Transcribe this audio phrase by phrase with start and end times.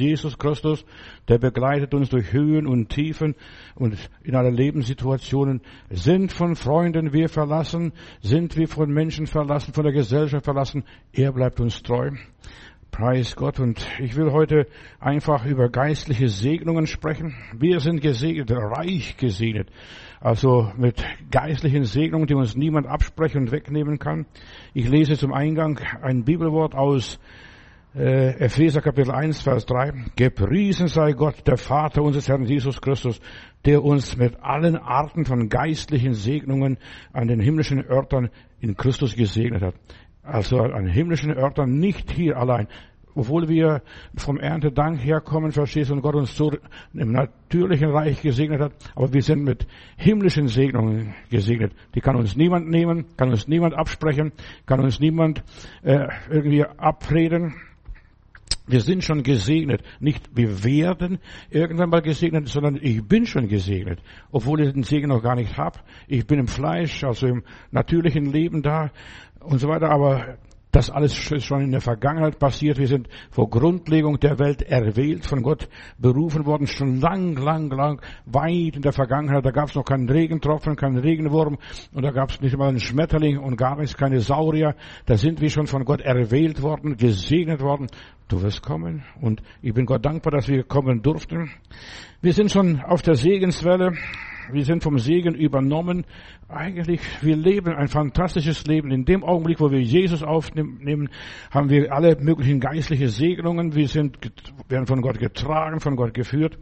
[0.00, 0.84] Jesus Christus,
[1.28, 3.34] der begleitet uns durch Höhen und Tiefen
[3.74, 5.60] und in aller Lebenssituationen.
[5.90, 10.84] Sind von Freunden wir verlassen, sind wir von Menschen verlassen, von der Gesellschaft verlassen.
[11.12, 12.10] Er bleibt uns treu.
[12.90, 13.60] Preis Gott.
[13.60, 14.66] Und ich will heute
[14.98, 17.34] einfach über geistliche Segnungen sprechen.
[17.56, 19.68] Wir sind gesegnet, reich gesegnet.
[20.20, 24.26] Also mit geistlichen Segnungen, die uns niemand absprechen und wegnehmen kann.
[24.74, 27.18] Ich lese zum Eingang ein Bibelwort aus
[27.94, 29.92] äh, Epheser Kapitel 1, Vers 3.
[30.16, 33.20] Gepriesen sei Gott, der Vater unseres Herrn Jesus Christus,
[33.64, 36.78] der uns mit allen Arten von geistlichen Segnungen
[37.12, 38.30] an den himmlischen Örtern
[38.60, 39.74] in Christus gesegnet hat.
[40.22, 42.68] Also an himmlischen Örtern, nicht hier allein.
[43.16, 43.82] Obwohl wir
[44.16, 46.52] vom Erntedank herkommen, verstehst du, und Gott uns so
[46.94, 49.66] im natürlichen Reich gesegnet hat, aber wir sind mit
[49.96, 51.72] himmlischen Segnungen gesegnet.
[51.96, 54.30] Die kann uns niemand nehmen, kann uns niemand absprechen,
[54.64, 55.42] kann uns niemand
[55.82, 57.54] äh, irgendwie abreden.
[58.66, 59.82] Wir sind schon gesegnet.
[59.98, 61.18] Nicht wir werden
[61.50, 64.00] irgendwann mal gesegnet, sondern ich bin schon gesegnet.
[64.30, 65.80] Obwohl ich den Segen noch gar nicht habe.
[66.06, 68.90] Ich bin im Fleisch, also im natürlichen Leben da
[69.40, 69.90] und so weiter.
[69.90, 70.38] Aber
[70.72, 72.78] das alles ist schon in der Vergangenheit passiert.
[72.78, 75.68] Wir sind vor Grundlegung der Welt erwählt, von Gott
[75.98, 79.44] berufen worden, schon lang, lang, lang, weit in der Vergangenheit.
[79.44, 81.58] Da gab es noch keinen Regentropfen, keinen Regenwurm
[81.92, 84.76] und da gab es nicht mal einen Schmetterling und gar nichts, keine Saurier.
[85.06, 87.88] Da sind wir schon von Gott erwählt worden, gesegnet worden.
[88.28, 91.50] Du wirst kommen und ich bin Gott dankbar, dass wir kommen durften.
[92.22, 93.92] Wir sind schon auf der Segenswelle.
[94.52, 96.04] Wir sind vom Segen übernommen.
[96.48, 98.90] Eigentlich, wir leben ein fantastisches Leben.
[98.90, 101.08] In dem Augenblick, wo wir Jesus aufnehmen,
[101.50, 103.74] haben wir alle möglichen geistliche Segnungen.
[103.74, 104.18] Wir sind,
[104.68, 106.58] werden von Gott getragen, von Gott geführt.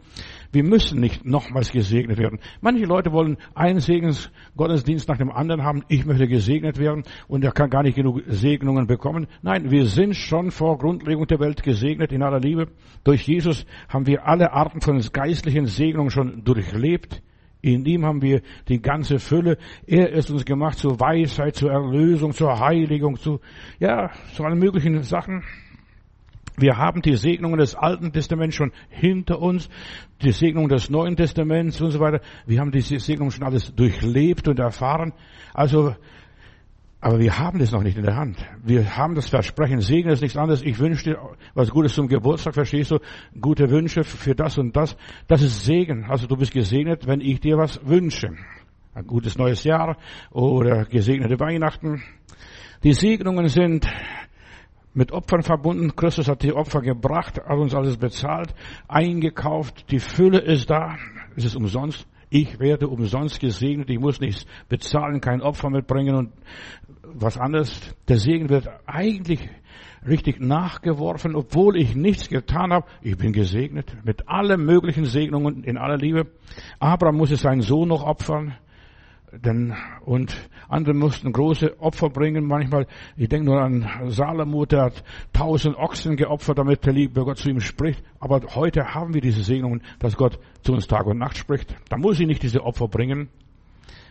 [0.51, 2.39] Wir müssen nicht nochmals gesegnet werden.
[2.61, 5.83] Manche Leute wollen einen Segensgottesdienst nach dem anderen haben.
[5.87, 9.27] Ich möchte gesegnet werden und er kann gar nicht genug Segnungen bekommen.
[9.41, 12.67] Nein, wir sind schon vor Grundlegung der Welt gesegnet in aller Liebe.
[13.03, 17.21] Durch Jesus haben wir alle Arten von geistlichen Segnungen schon durchlebt.
[17.61, 19.57] In ihm haben wir die ganze Fülle.
[19.85, 23.41] Er ist uns gemacht zur Weisheit, zur Erlösung, zur Heiligung, zu,
[23.79, 25.43] ja, zu allen möglichen Sachen.
[26.55, 29.69] Wir haben die Segnungen des Alten Testaments schon hinter uns,
[30.21, 32.21] die Segnungen des Neuen Testaments und so weiter.
[32.45, 35.13] Wir haben diese Segnungen schon alles durchlebt und erfahren.
[35.53, 35.95] Also
[37.01, 38.37] aber wir haben das noch nicht in der Hand.
[38.61, 40.61] Wir haben das Versprechen, Segen ist nichts anderes.
[40.61, 41.19] Ich wünsche dir
[41.53, 42.99] was Gutes zum Geburtstag, verstehst du?
[43.39, 44.97] Gute Wünsche für das und das.
[45.27, 46.05] Das ist Segen.
[46.09, 48.35] Also du bist gesegnet, wenn ich dir was wünsche.
[48.93, 49.97] Ein gutes neues Jahr
[50.31, 52.03] oder gesegnete Weihnachten.
[52.83, 53.87] Die Segnungen sind
[54.93, 55.95] mit Opfern verbunden.
[55.95, 58.53] Christus hat die Opfer gebracht, hat uns alles bezahlt,
[58.89, 59.89] eingekauft.
[59.91, 60.97] Die Fülle ist da.
[61.37, 62.05] Es ist umsonst.
[62.29, 63.89] Ich werde umsonst gesegnet.
[63.89, 66.31] Ich muss nichts bezahlen, kein Opfer mitbringen und
[67.03, 67.95] was anderes.
[68.07, 69.49] Der Segen wird eigentlich
[70.07, 72.85] richtig nachgeworfen, obwohl ich nichts getan habe.
[73.01, 76.27] Ich bin gesegnet mit allen möglichen Segnungen in aller Liebe.
[76.79, 78.55] Abraham musste seinen Sohn noch opfern.
[79.31, 79.75] Denn,
[80.05, 80.35] und
[80.67, 82.45] andere mussten große Opfer bringen.
[82.45, 85.03] Manchmal, ich denke nur an Salomo, der hat
[85.33, 88.03] tausend Ochsen geopfert, damit der liebe Gott zu ihm spricht.
[88.19, 91.75] Aber heute haben wir diese Segnungen, dass Gott zu uns Tag und Nacht spricht.
[91.89, 93.29] Da muss ich nicht diese Opfer bringen.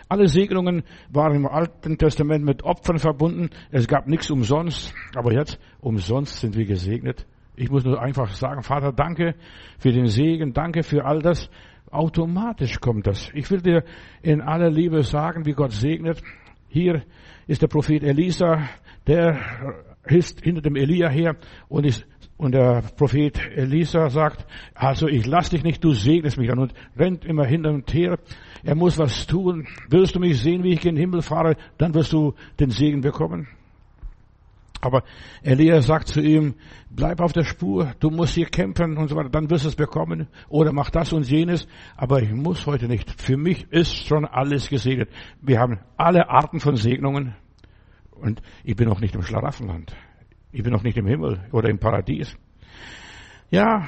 [0.08, 3.50] Alle Segnungen waren im Alten Testament mit Opfern verbunden.
[3.70, 4.94] Es gab nichts umsonst.
[5.14, 7.26] Aber jetzt, umsonst sind wir gesegnet.
[7.56, 9.34] Ich muss nur einfach sagen, Vater, danke
[9.78, 11.50] für den Segen, danke für all das.
[11.90, 13.30] Automatisch kommt das.
[13.34, 13.84] Ich will dir
[14.22, 16.22] in aller Liebe sagen, wie Gott segnet.
[16.68, 17.02] Hier
[17.46, 18.68] ist der Prophet Elisa,
[19.06, 19.38] der
[20.04, 21.36] ist hinter dem Elia her
[21.68, 22.06] und ist
[22.38, 26.72] und der Prophet Elisa sagt, also ich lass dich nicht, du segnest mich dann und
[26.96, 28.16] rennt immer hinter und her.
[28.62, 29.66] Er muss was tun.
[29.90, 33.00] Willst du mich sehen, wie ich in den Himmel fahre, dann wirst du den Segen
[33.00, 33.48] bekommen.
[34.80, 35.02] Aber
[35.42, 36.54] Elia sagt zu ihm,
[36.90, 39.76] bleib auf der Spur, du musst hier kämpfen und so weiter, dann wirst du es
[39.76, 40.28] bekommen.
[40.48, 41.66] Oder mach das und jenes.
[41.96, 43.20] Aber ich muss heute nicht.
[43.20, 45.10] Für mich ist schon alles gesegnet.
[45.40, 47.34] Wir haben alle Arten von Segnungen.
[48.10, 49.96] Und ich bin noch nicht im Schlaraffenland.
[50.52, 52.36] Ich bin noch nicht im Himmel oder im Paradies.
[53.50, 53.86] Ja,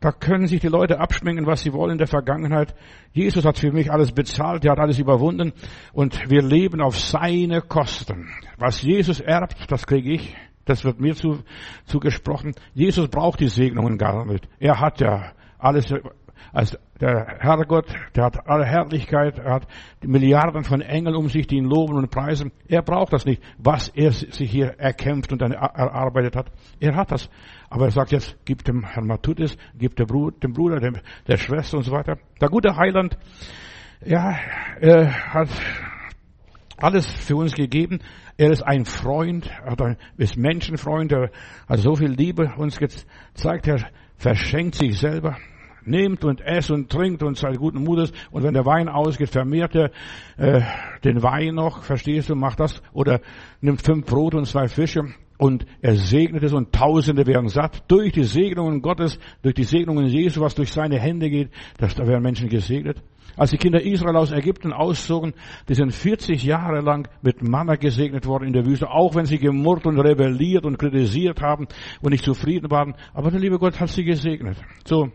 [0.00, 2.74] da können sich die Leute abschminken, was sie wollen in der Vergangenheit.
[3.12, 5.52] Jesus hat für mich alles bezahlt, er hat alles überwunden
[5.92, 8.28] und wir leben auf seine Kosten.
[8.58, 10.36] Was Jesus erbt, das kriege ich.
[10.66, 11.44] Das wird mir zu,
[11.84, 12.54] zugesprochen.
[12.74, 14.48] Jesus braucht die Segnungen gar nicht.
[14.58, 15.92] Er hat ja alles
[16.52, 19.68] als der Herrgott, der hat alle Herrlichkeit, er hat
[20.02, 22.52] Milliarden von Engeln um sich, die ihn loben und preisen.
[22.68, 26.50] Er braucht das nicht, was er sich hier erkämpft und erarbeitet hat.
[26.80, 27.28] Er hat das.
[27.68, 30.96] Aber er sagt jetzt, gib dem Herrn Matutis, gib dem Bruder, dem Bruder, dem,
[31.26, 32.18] der Schwester und so weiter.
[32.40, 33.18] Der gute Heiland,
[34.04, 34.36] ja,
[34.80, 35.48] er hat
[36.78, 38.00] alles für uns gegeben.
[38.36, 41.30] Er ist ein Freund, er ist Menschenfreund, er
[41.68, 43.66] hat so viel Liebe uns gezeigt.
[43.66, 45.36] Er verschenkt sich selber.
[45.86, 48.12] Nehmt und esst und trinkt und seid guten Mutes.
[48.30, 49.90] Und wenn der Wein ausgeht, vermehrt er
[50.36, 50.62] äh,
[51.04, 52.82] den Wein noch, verstehst du, macht das.
[52.92, 53.20] Oder
[53.60, 57.84] nimmt fünf Brot und zwei Fische und er segnet es und Tausende werden satt.
[57.88, 62.22] Durch die Segnungen Gottes, durch die Segnungen Jesu, was durch seine Hände geht, da werden
[62.22, 63.02] Menschen gesegnet.
[63.36, 65.34] Als die Kinder Israel aus Ägypten auszogen,
[65.68, 69.38] die sind 40 Jahre lang mit Manna gesegnet worden in der Wüste, auch wenn sie
[69.38, 71.68] gemurrt und rebelliert und kritisiert haben
[72.00, 72.94] und nicht zufrieden waren.
[73.12, 74.56] Aber der liebe Gott hat sie gesegnet.
[74.86, 75.10] So.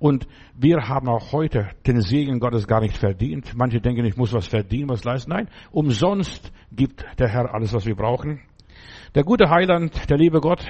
[0.00, 0.26] Und
[0.56, 3.52] wir haben auch heute den Segen Gottes gar nicht verdient.
[3.54, 5.30] Manche denken, ich muss was verdienen, was leisten.
[5.30, 8.40] Nein, umsonst gibt der Herr alles, was wir brauchen.
[9.14, 10.64] Der gute Heiland, der liebe Gott,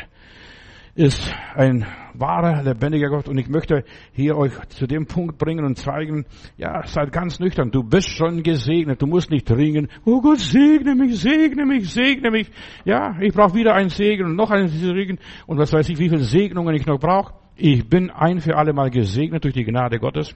[0.96, 3.28] ist ein wahrer, lebendiger Gott.
[3.28, 7.70] Und ich möchte hier euch zu dem Punkt bringen und zeigen, ja, seid ganz nüchtern.
[7.70, 9.00] Du bist schon gesegnet.
[9.00, 9.86] Du musst nicht ringen.
[10.04, 12.50] Oh Gott, segne mich, segne mich, segne mich.
[12.84, 15.20] Ja, ich brauche wieder einen Segen und noch einen Segen.
[15.46, 17.39] Und was weiß ich, wie viele Segnungen ich noch brauche.
[17.62, 20.34] Ich bin ein für alle Mal gesegnet durch die Gnade Gottes.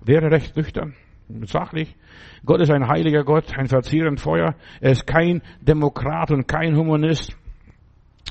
[0.00, 0.94] Wäre recht nüchtern
[1.46, 1.96] sachlich.
[2.44, 4.54] Gott ist ein heiliger Gott, ein verzehrend Feuer.
[4.80, 7.36] Er ist kein Demokrat und kein Humanist.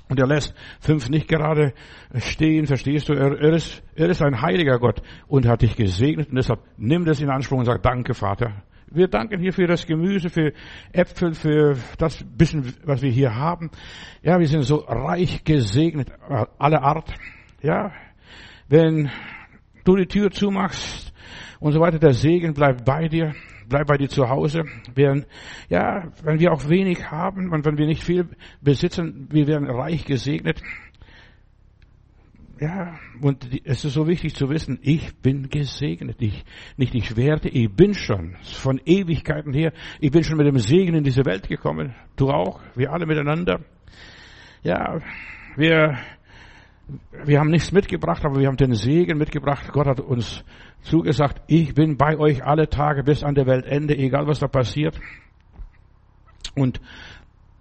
[0.08, 1.74] Und er lässt fünf nicht gerade
[2.16, 3.14] stehen, verstehst du?
[3.14, 7.06] Er, er, ist, er ist ein heiliger Gott und hat dich gesegnet und deshalb nimm
[7.06, 8.64] das in Anspruch und sag Danke, Vater.
[8.92, 10.54] Wir danken hier für das Gemüse, für
[10.94, 13.70] Äpfel, für das bisschen, was wir hier haben.
[14.24, 16.12] Ja, wir sind so reich gesegnet,
[16.58, 17.14] aller Art.
[17.62, 17.92] Ja,
[18.70, 19.10] wenn
[19.84, 21.14] du die Tür zumachst
[21.60, 23.34] und so weiter, der Segen bleibt bei dir
[23.70, 24.66] bleib bei dir zu Hause.
[24.96, 25.26] Wir,
[25.70, 28.28] ja, wenn wir auch wenig haben und wenn wir nicht viel
[28.62, 30.62] besitzen, wir werden reich gesegnet.
[32.60, 36.18] Ja, und es ist so wichtig zu wissen, ich bin gesegnet.
[36.20, 36.44] Ich,
[36.76, 38.36] nicht ich werde, ich bin schon.
[38.42, 41.96] Von Ewigkeiten her, ich bin schon mit dem Segen in diese Welt gekommen.
[42.18, 43.62] Du auch, wir alle miteinander.
[44.62, 45.00] Ja,
[45.56, 45.98] wir
[47.26, 49.72] wir haben nichts mitgebracht, aber wir haben den Segen mitgebracht.
[49.72, 50.44] Gott hat uns
[50.82, 55.00] zugesagt, ich bin bei euch alle Tage bis an der Weltende, egal was da passiert.
[56.56, 56.82] Und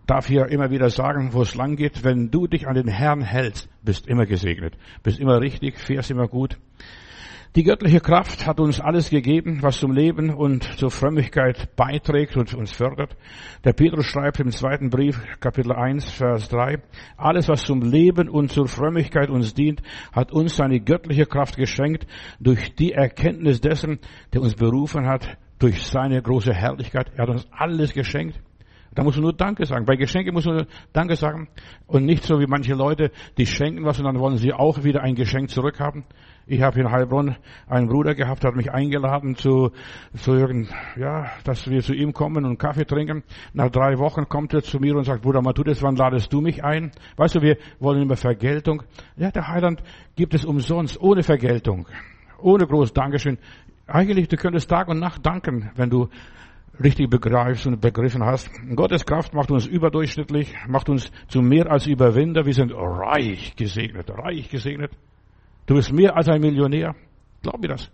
[0.07, 3.21] darf hier immer wieder sagen, wo es lang geht, wenn du dich an den Herrn
[3.21, 6.59] hältst, bist immer gesegnet, bist immer richtig, fährst immer gut.
[7.57, 12.53] Die göttliche Kraft hat uns alles gegeben, was zum Leben und zur Frömmigkeit beiträgt und
[12.53, 13.17] uns fördert.
[13.65, 16.83] Der Petrus schreibt im zweiten Brief, Kapitel 1, Vers 3,
[17.17, 22.07] alles, was zum Leben und zur Frömmigkeit uns dient, hat uns seine göttliche Kraft geschenkt
[22.39, 23.99] durch die Erkenntnis dessen,
[24.35, 27.11] der uns berufen hat, durch seine große Herrlichkeit.
[27.17, 28.39] Er hat uns alles geschenkt.
[28.95, 29.85] Da musst du nur Danke sagen.
[29.85, 31.49] Bei Geschenken musst du nur Danke sagen.
[31.87, 35.03] Und nicht so wie manche Leute, die schenken was und dann wollen sie auch wieder
[35.03, 36.05] ein Geschenk zurückhaben.
[36.51, 37.37] Ich habe in Heilbronn
[37.67, 39.71] einen Bruder gehabt, hat mich eingeladen zu,
[40.17, 43.23] zu irgend, ja, dass wir zu ihm kommen und Kaffee trinken.
[43.53, 46.65] Nach drei Wochen kommt er zu mir und sagt, Bruder Matthäus, wann ladest du mich
[46.65, 46.91] ein?
[47.19, 48.83] Weißt du, wir wollen immer Vergeltung.
[49.19, 49.83] Ja, der Heiland
[50.17, 51.87] gibt es umsonst, ohne Vergeltung.
[52.41, 53.37] Ohne groß Dankeschön.
[53.87, 56.09] Eigentlich, du könntest Tag und Nacht danken, wenn du
[56.83, 58.51] richtig begreifst und begriffen hast.
[58.75, 62.47] Gottes Kraft macht uns überdurchschnittlich, macht uns zu mehr als Überwinder.
[62.47, 64.93] Wir sind reich gesegnet, reich gesegnet.
[65.69, 66.95] Du bist mehr als ein Millionär.
[67.43, 67.93] Glaub mir das.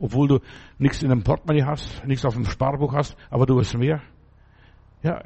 [0.00, 0.38] Obwohl du
[0.78, 4.00] nichts in dem Portemonnaie hast, nichts auf dem Sparbuch hast, aber du bist mehr.
[5.02, 5.22] Ja,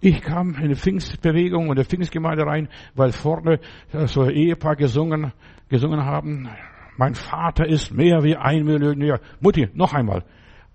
[0.00, 3.60] ich kam in die Pfingstbewegung und der Pfingstgemeinde rein, weil vorne
[4.06, 5.32] so ein Ehepaar gesungen,
[5.68, 6.48] gesungen haben.
[6.96, 9.20] Mein Vater ist mehr wie ein Millionär.
[9.38, 10.24] Mutti, noch einmal.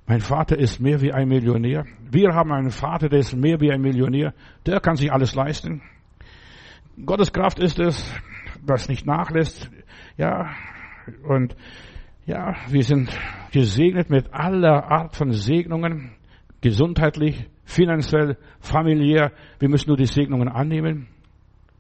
[0.06, 1.86] Mein Vater ist mehr wie ein Millionär.
[2.10, 4.34] Wir haben einen Vater, der ist mehr wie ein Millionär.
[4.66, 5.82] Der kann sich alles leisten.
[7.06, 8.10] Gottes Kraft ist es,
[8.66, 9.70] was nicht nachlässt.
[10.18, 10.50] Ja,
[11.24, 11.56] und
[12.26, 13.10] ja, wir sind
[13.52, 16.12] gesegnet mit aller Art von Segnungen,
[16.60, 19.32] gesundheitlich, finanziell, familiär.
[19.60, 21.08] Wir müssen nur die Segnungen annehmen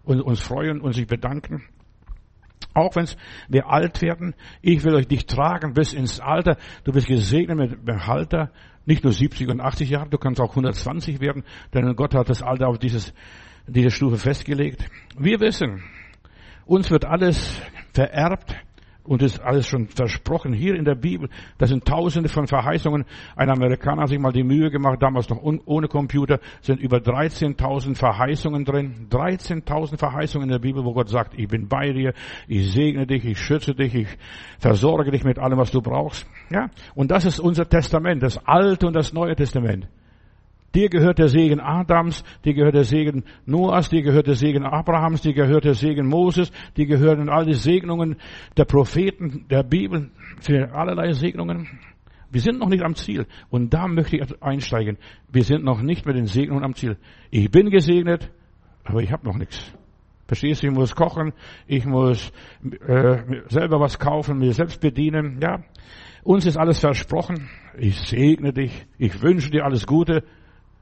[0.03, 1.63] und uns freuen und sich bedanken.
[2.73, 3.07] Auch wenn
[3.49, 6.57] wir alt werden, ich will euch nicht tragen bis ins Alter.
[6.83, 8.51] Du bist gesegnet mit dem Alter,
[8.85, 12.43] nicht nur 70 und 80 Jahre, du kannst auch 120 werden, denn Gott hat das
[12.43, 13.13] Alter auf dieses,
[13.65, 14.87] diese Stufe festgelegt.
[15.17, 15.83] Wir wissen,
[16.65, 17.61] uns wird alles
[17.97, 18.55] vererbt
[19.03, 21.29] und ist alles schon versprochen hier in der Bibel.
[21.57, 23.05] Das sind tausende von Verheißungen.
[23.35, 27.95] Ein Amerikaner hat sich mal die Mühe gemacht, damals noch ohne Computer, sind über 13.000
[27.95, 29.07] Verheißungen drin.
[29.09, 32.13] 13.000 Verheißungen in der Bibel, wo Gott sagt, ich bin bei dir,
[32.47, 34.17] ich segne dich, ich schütze dich, ich
[34.59, 36.27] versorge dich mit allem, was du brauchst.
[36.51, 36.69] Ja?
[36.93, 39.87] Und das ist unser Testament, das Alte und das Neue Testament.
[40.77, 45.21] Dir gehört der Segen Adams, dir gehört der Segen Noahs, dir gehört der Segen Abrahams,
[45.21, 48.17] dir gehört der Segen Moses, dir gehören all die Segnungen
[48.55, 51.67] der Propheten, der Bibel, für allerlei Segnungen.
[52.29, 53.25] Wir sind noch nicht am Ziel.
[53.49, 54.99] Und da möchte ich einsteigen.
[55.31, 56.97] Wir sind noch nicht mit den Segnungen am Ziel.
[57.31, 58.31] Ich bin gesegnet,
[58.83, 59.73] aber ich habe noch nichts.
[60.27, 60.67] Verstehst du?
[60.67, 61.33] Ich muss kochen,
[61.65, 62.31] ich muss
[62.85, 63.17] äh,
[63.47, 65.39] selber was kaufen, mir selbst bedienen.
[65.41, 65.63] Ja,
[66.23, 67.49] uns ist alles versprochen.
[67.79, 70.23] Ich segne dich, ich wünsche dir alles Gute.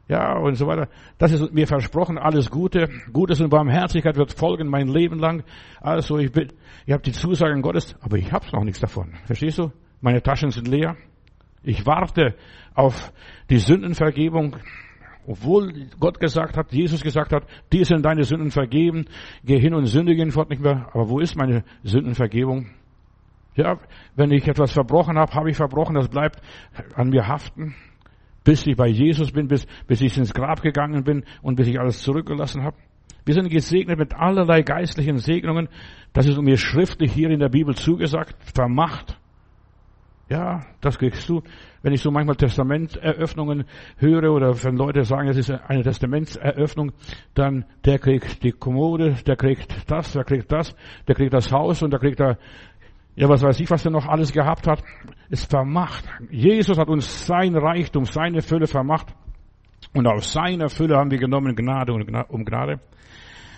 [0.07, 0.87] Ja, und so weiter.
[1.17, 2.89] Das ist mir versprochen, alles Gute.
[3.11, 5.43] Gutes und Barmherzigkeit wird folgen mein Leben lang.
[5.81, 6.53] Also ich bin,
[6.85, 9.13] ich habe die Zusagen Gottes, aber ich habe noch nichts davon.
[9.25, 9.71] Verstehst du?
[10.01, 10.95] Meine Taschen sind leer.
[11.63, 12.35] Ich warte
[12.75, 13.11] auf
[13.49, 14.57] die Sündenvergebung.
[15.27, 19.05] Obwohl Gott gesagt hat, Jesus gesagt hat, dir sind deine Sünden vergeben,
[19.43, 20.87] geh hin und sündige fort nicht mehr.
[20.93, 22.67] Aber wo ist meine Sündenvergebung?
[23.55, 23.79] Ja,
[24.15, 26.41] wenn ich etwas verbrochen habe, habe ich verbrochen, das bleibt
[26.93, 27.73] an mir haften,
[28.45, 31.77] bis ich bei Jesus bin, bis, bis ich ins Grab gegangen bin und bis ich
[31.77, 32.77] alles zurückgelassen habe.
[33.25, 35.67] Wir sind gesegnet mit allerlei geistlichen Segnungen.
[36.13, 39.19] Das ist mir schriftlich hier in der Bibel zugesagt, vermacht.
[40.29, 41.43] Ja, das kriegst du.
[41.83, 43.65] Wenn ich so manchmal Testamenteröffnungen
[43.97, 46.93] höre oder wenn Leute sagen, es ist eine Testamentseröffnung,
[47.35, 50.75] dann der kriegt die Kommode, der kriegt das, der kriegt das,
[51.07, 52.37] der kriegt das Haus und der kriegt da,
[53.15, 54.83] ja, was weiß ich, was er noch alles gehabt hat,
[55.29, 56.03] ist vermacht.
[56.29, 59.07] Jesus hat uns sein Reichtum, seine Fülle vermacht.
[59.93, 62.81] Und aus seiner Fülle haben wir genommen Gnade um Gnade.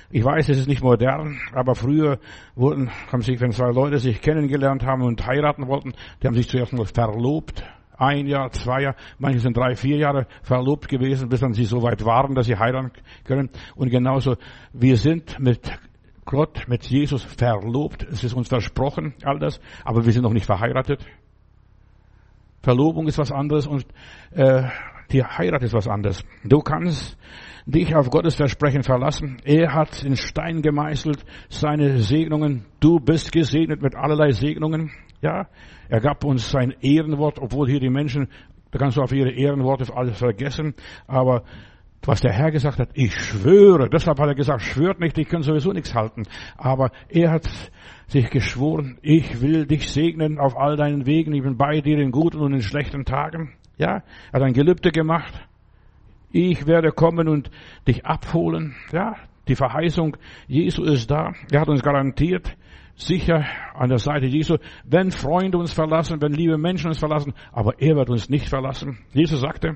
[0.10, 2.20] Ich weiß, es ist nicht modern, aber früher
[2.56, 6.48] wurden, haben sich, wenn zwei Leute sich kennengelernt haben und heiraten wollten, die haben sich
[6.48, 7.64] zuerst mal verlobt.
[7.98, 11.82] Ein Jahr, zwei Jahre, manche sind drei, vier Jahre verlobt gewesen, bis dann sie so
[11.82, 12.92] weit waren, dass sie heiraten
[13.26, 13.50] können.
[13.76, 14.38] Und genauso,
[14.72, 15.72] wir sind mit
[16.27, 18.03] Gott, mit Jesus verlobt.
[18.03, 21.03] Es ist uns versprochen, all das, aber wir sind noch nicht verheiratet.
[22.62, 23.86] Verlobung ist was anderes und
[24.31, 24.63] äh,
[25.10, 26.25] die Heirat ist was anderes.
[26.43, 27.17] Du kannst
[27.65, 29.38] dich auf Gottes Versprechen verlassen.
[29.46, 32.65] Er hat in Stein gemeißelt seine Segnungen.
[32.81, 34.91] Du bist gesegnet mit allerlei Segnungen.
[35.22, 35.48] Ja,
[35.88, 38.27] er gab uns sein Ehrenwort, obwohl hier die Menschen,
[38.72, 40.75] da kannst du auf ihre Ehrenworte alles vergessen,
[41.07, 41.43] aber
[42.04, 45.42] was der Herr gesagt hat, ich schwöre, deshalb hat er gesagt, schwört nicht, ich kann
[45.42, 46.24] sowieso nichts halten.
[46.56, 47.50] Aber er hat
[48.08, 52.12] sich geschworen, ich will dich segnen auf all deinen Wegen, ich bin bei dir in
[52.12, 53.54] guten und in schlechten Tagen.
[53.77, 55.34] Ja, er hat ein Gelübde gemacht.
[56.32, 57.51] Ich werde kommen und
[57.88, 58.75] dich abholen.
[58.92, 59.16] Ja,
[59.48, 61.34] die Verheißung Jesu ist da.
[61.51, 62.56] Er hat uns garantiert,
[62.96, 67.80] sicher an der Seite Jesu, wenn Freunde uns verlassen, wenn liebe Menschen uns verlassen, aber
[67.80, 69.00] er wird uns nicht verlassen.
[69.13, 69.75] Jesus sagte,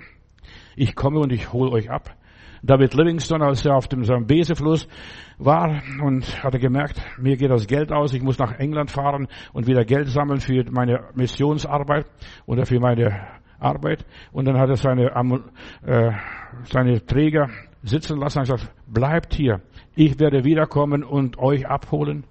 [0.76, 2.16] ich komme und ich hole euch ab.
[2.64, 4.88] David Livingstone, als er auf dem Zambesi-Fluss
[5.40, 9.66] war und hatte gemerkt, mir geht das Geld aus, ich muss nach England fahren und
[9.66, 12.06] wieder Geld sammeln für meine Missionsarbeit
[12.46, 13.28] oder für meine
[13.60, 14.06] Arbeit.
[14.32, 15.12] Und dann hat er seine,
[15.84, 16.12] äh,
[16.66, 17.50] seine Träger
[17.82, 19.62] sitzen lassen und gesagt, bleibt hier.
[19.96, 22.26] Ich werde wiederkommen und euch abholen.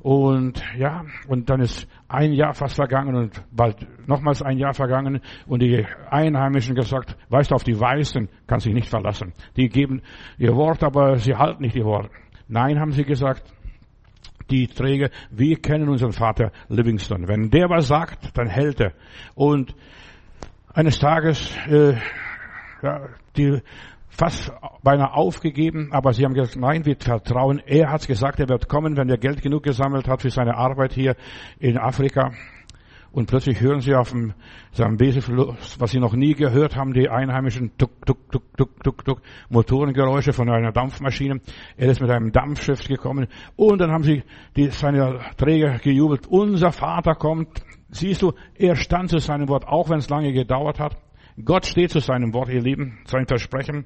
[0.00, 5.20] Und ja, und dann ist ein Jahr fast vergangen und bald nochmals ein Jahr vergangen
[5.46, 9.32] und die Einheimischen gesagt, weißt du, auf die Weißen kannst dich nicht verlassen.
[9.56, 10.02] Die geben
[10.38, 12.10] ihr Wort, aber sie halten nicht ihr Wort.
[12.48, 13.52] Nein, haben sie gesagt,
[14.50, 17.26] die Träger, wir kennen unseren Vater Livingston.
[17.26, 18.92] Wenn der was sagt, dann hält er.
[19.34, 19.74] Und
[20.72, 21.96] eines Tages, äh,
[22.82, 23.60] ja, die
[24.16, 24.50] fast
[24.82, 27.60] beinahe aufgegeben, aber sie haben gesagt, nein, wir vertrauen.
[27.66, 30.94] Er hat gesagt, er wird kommen, wenn er Geld genug gesammelt hat für seine Arbeit
[30.94, 31.16] hier
[31.58, 32.32] in Afrika.
[33.12, 34.34] Und plötzlich hören sie auf dem
[34.72, 39.22] Sambesi-Fluss, was sie noch nie gehört haben, die einheimischen tuk, tuk, tuk, tuk, tuk, tuk,
[39.48, 41.40] Motorengeräusche von einer Dampfmaschine.
[41.78, 43.28] Er ist mit einem Dampfschiff gekommen.
[43.56, 44.22] Und dann haben sie
[44.54, 46.26] die, seine Träger gejubelt.
[46.26, 47.64] Unser Vater kommt.
[47.88, 50.96] Siehst du, er stand zu seinem Wort, auch wenn es lange gedauert hat.
[51.44, 53.84] Gott steht zu seinem Wort, ihr Lieben, sein Versprechen.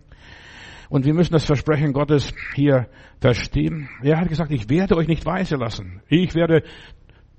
[0.88, 2.88] Und wir müssen das Versprechen Gottes hier
[3.20, 3.88] verstehen.
[4.02, 6.02] Er hat gesagt, ich werde euch nicht weise lassen.
[6.08, 6.62] Ich werde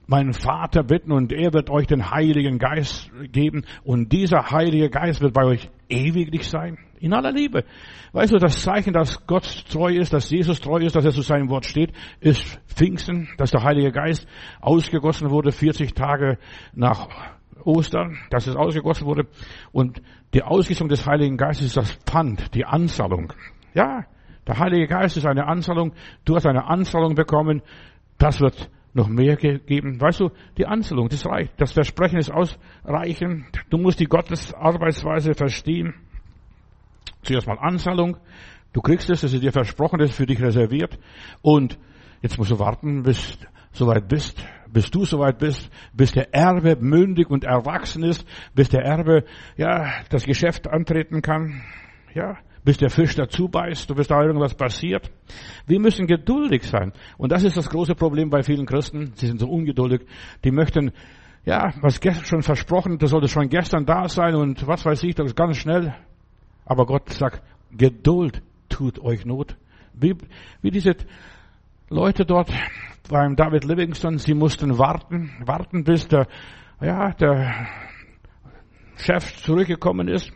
[0.08, 5.22] meinen Vater bitten und er wird euch den Heiligen Geist geben und dieser Heilige Geist
[5.22, 6.78] wird bei euch ewiglich sein.
[7.00, 7.64] In aller Liebe.
[8.12, 11.22] Weißt du, das Zeichen, dass Gott treu ist, dass Jesus treu ist, dass er zu
[11.22, 14.28] seinem Wort steht, ist Pfingsten, dass der Heilige Geist
[14.60, 16.38] ausgegossen wurde 40 Tage
[16.74, 17.08] nach
[17.66, 19.28] Ostern, dass es ausgegossen wurde.
[19.72, 20.02] Und
[20.34, 23.34] die Ausgießung des Heiligen Geistes ist das Pfand, die Anzahlung.
[23.74, 24.06] Ja,
[24.48, 25.94] der Heilige Geist ist eine Anzahlung.
[26.26, 27.62] Du hast eine Anzahlung bekommen.
[28.18, 30.00] Das wird noch mehr geben.
[30.00, 31.54] Weißt du, die Anzahlung, das reicht.
[31.60, 33.46] Das Versprechen ist ausreichend.
[33.70, 35.94] Du musst die Gottes Arbeitsweise verstehen.
[37.24, 38.18] Zuerst mal Anzahlung.
[38.74, 40.98] Du kriegst es, es ist dir versprochen, das ist für dich reserviert.
[41.42, 41.78] Und
[42.22, 43.38] jetzt musst du warten, bis
[43.74, 48.84] soweit bist, bis du soweit bist, bis der Erbe mündig und erwachsen ist, bis der
[48.84, 49.26] Erbe,
[49.58, 51.62] ja, das Geschäft antreten kann,
[52.14, 55.12] ja, bis der Fisch dazu beißt, bis da irgendwas passiert.
[55.66, 56.94] Wir müssen geduldig sein.
[57.18, 59.14] Und das ist das große Problem bei vielen Christen.
[59.16, 60.02] Sie sind so ungeduldig.
[60.44, 60.92] Die möchten,
[61.44, 65.16] ja, was gestern schon versprochen, das sollte schon gestern da sein und was weiß ich,
[65.16, 65.96] das ist ganz schnell.
[66.66, 69.58] Aber Gott sagt, Geduld tut euch Not.
[69.94, 70.16] Wie,
[70.62, 70.96] wie diese
[71.90, 72.50] Leute dort
[73.12, 76.28] beim David Livingston, sie mussten warten, warten bis der,
[76.80, 77.68] ja, der
[78.96, 80.32] Chef zurückgekommen ist.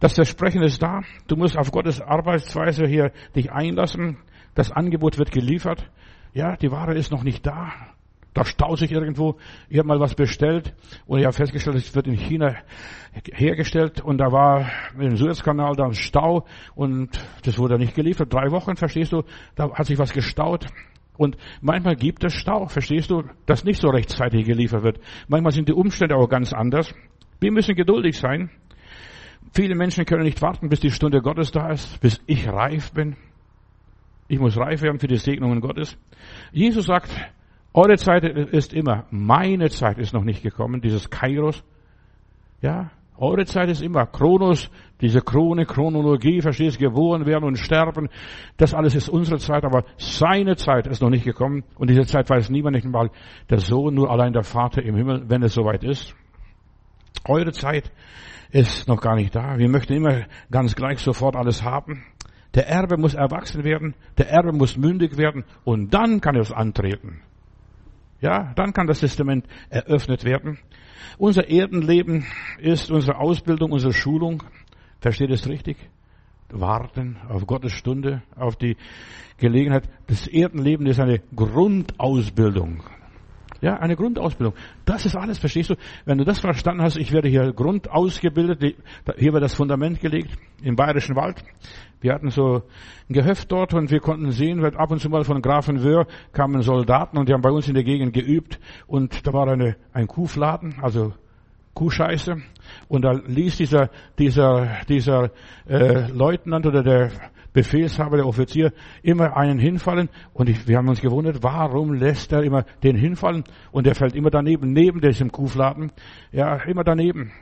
[0.00, 1.02] Das Versprechen ist da.
[1.28, 4.18] Du musst auf Gottes Arbeitsweise hier dich einlassen.
[4.54, 5.88] Das Angebot wird geliefert.
[6.32, 7.72] Ja, die Ware ist noch nicht da.
[8.34, 9.36] Da staut sich irgendwo.
[9.68, 10.74] Ich habe mal was bestellt
[11.06, 12.56] und ich habe festgestellt, es wird in China
[13.32, 17.10] hergestellt und da war im Suezkanal dann Stau und
[17.44, 18.32] das wurde nicht geliefert.
[18.32, 19.22] Drei Wochen, verstehst du?
[19.56, 20.66] Da hat sich was gestaut.
[21.20, 25.00] Und manchmal gibt es Stau, verstehst du, dass nicht so rechtzeitig geliefert wird.
[25.28, 26.94] Manchmal sind die Umstände auch ganz anders.
[27.40, 28.48] Wir müssen geduldig sein.
[29.52, 33.16] Viele Menschen können nicht warten, bis die Stunde Gottes da ist, bis ich reif bin.
[34.28, 35.98] Ich muss reif werden für die Segnungen Gottes.
[36.52, 37.10] Jesus sagt,
[37.74, 41.62] eure Zeit ist immer, meine Zeit ist noch nicht gekommen, dieses Kairos.
[42.62, 48.08] Ja, eure Zeit ist immer Kronos, diese Krone, Chronologie, verstehst, geboren werden und sterben.
[48.56, 51.64] Das alles ist unsere Zeit, aber seine Zeit ist noch nicht gekommen.
[51.76, 53.10] Und diese Zeit weiß niemand, nicht mal
[53.50, 56.14] der Sohn, nur allein der Vater im Himmel, wenn es soweit ist.
[57.28, 57.92] Eure Zeit
[58.50, 59.58] ist noch gar nicht da.
[59.58, 62.04] Wir möchten immer ganz gleich sofort alles haben.
[62.54, 66.50] Der Erbe muss erwachsen werden, der Erbe muss mündig werden und dann kann er es
[66.50, 67.22] antreten.
[68.20, 70.58] Ja, dann kann das Testament eröffnet werden.
[71.18, 72.26] Unser Erdenleben
[72.58, 74.42] ist unsere Ausbildung, unsere Schulung.
[75.00, 75.76] Versteht es richtig?
[76.50, 78.76] Warten auf Gottes Stunde, auf die
[79.38, 79.88] Gelegenheit.
[80.06, 82.82] Das Erdenleben ist eine Grundausbildung.
[83.60, 84.54] Ja, eine Grundausbildung.
[84.86, 85.74] Das ist alles, verstehst du?
[86.06, 88.76] Wenn du das verstanden hast, ich werde hier grundausgebildet,
[89.18, 90.30] hier wird das Fundament gelegt
[90.62, 91.42] im Bayerischen Wald.
[92.00, 92.62] Wir hatten so
[93.08, 96.06] ein Gehöft dort und wir konnten sehen, weil ab und zu mal von Grafen Wöhr
[96.32, 99.76] kamen Soldaten und die haben bei uns in der Gegend geübt und da war eine,
[99.92, 101.12] ein Kuhfladen, also
[101.74, 102.36] Kuhscheiße.
[102.88, 105.30] Und da ließ dieser, dieser, dieser
[105.68, 107.10] äh, Leutnant oder der
[107.52, 110.08] Befehlshaber, der Offizier, immer einen hinfallen.
[110.32, 113.44] Und ich, wir haben uns gewundert, warum lässt er immer den hinfallen?
[113.72, 115.92] Und er fällt immer daneben, neben diesem Kuhfladen.
[116.32, 117.32] Ja, immer daneben.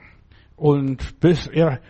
[0.57, 1.81] Und bis er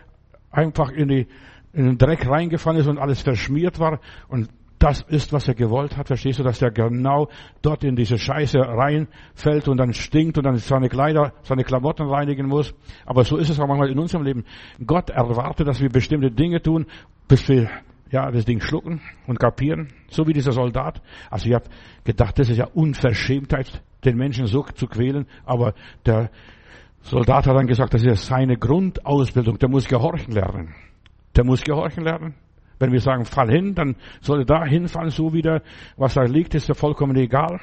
[0.51, 1.27] einfach in, die,
[1.73, 3.99] in den Dreck reingefallen ist und alles verschmiert war.
[4.27, 6.07] Und das ist, was er gewollt hat.
[6.07, 7.27] Verstehst du, dass er genau
[7.61, 12.47] dort in diese Scheiße reinfällt und dann stinkt und dann seine Kleider, seine Klamotten reinigen
[12.47, 12.73] muss.
[13.05, 14.45] Aber so ist es auch manchmal in unserem Leben.
[14.85, 16.85] Gott erwartet, dass wir bestimmte Dinge tun,
[17.27, 17.69] bis wir
[18.11, 21.01] ja, das Ding schlucken und kapieren, so wie dieser Soldat.
[21.29, 21.65] Also ich habe
[22.03, 25.73] gedacht, das ist ja Unverschämtheit, den Menschen so zu quälen, aber
[26.05, 26.29] der
[27.01, 30.75] Soldat hat dann gesagt, das ist seine Grundausbildung, der muss gehorchen lernen.
[31.35, 32.35] Der muss gehorchen lernen.
[32.79, 35.61] Wenn wir sagen, fall hin, dann soll er da hinfallen, so wieder,
[35.97, 37.59] was da liegt, ist ja vollkommen egal.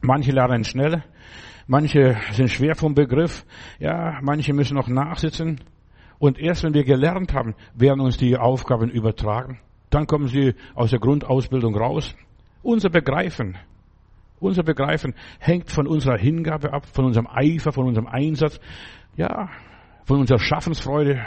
[0.00, 1.02] Manche lernen schnell,
[1.66, 3.44] manche sind schwer vom Begriff,
[3.78, 5.60] ja, manche müssen noch nachsitzen.
[6.18, 9.60] Und erst wenn wir gelernt haben, werden uns die Aufgaben übertragen.
[9.90, 12.14] Dann kommen sie aus der Grundausbildung raus.
[12.62, 13.56] Unser Begreifen,
[14.40, 18.58] unser Begreifen hängt von unserer Hingabe ab, von unserem Eifer, von unserem Einsatz,
[19.16, 19.48] ja,
[20.04, 21.24] von unserer Schaffensfreude.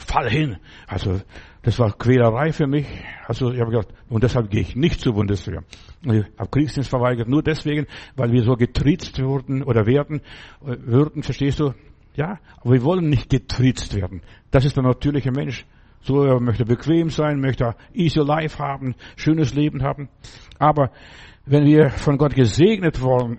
[0.00, 0.56] Fall hin.
[0.86, 1.20] Also,
[1.62, 2.86] das war Quälerei für mich.
[3.26, 5.62] Also, ich habe gedacht, und deshalb gehe ich nicht zur Bundeswehr.
[6.02, 10.20] Ich habe Kriegsdienst verweigert, nur deswegen, weil wir so getriezt wurden oder werden,
[10.64, 11.74] äh, würden, verstehst du?
[12.14, 14.22] Ja, aber wir wollen nicht getriezt werden.
[14.50, 15.66] Das ist der natürliche Mensch.
[16.02, 20.08] So, er möchte bequem sein, möchte easy life haben, schönes Leben haben.
[20.58, 20.90] Aber
[21.44, 23.38] wenn wir von Gott gesegnet worden,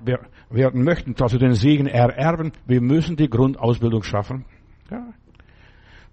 [0.49, 4.45] werden möchten, also den Segen ererben, wir müssen die Grundausbildung schaffen.
[4.89, 5.07] Ja.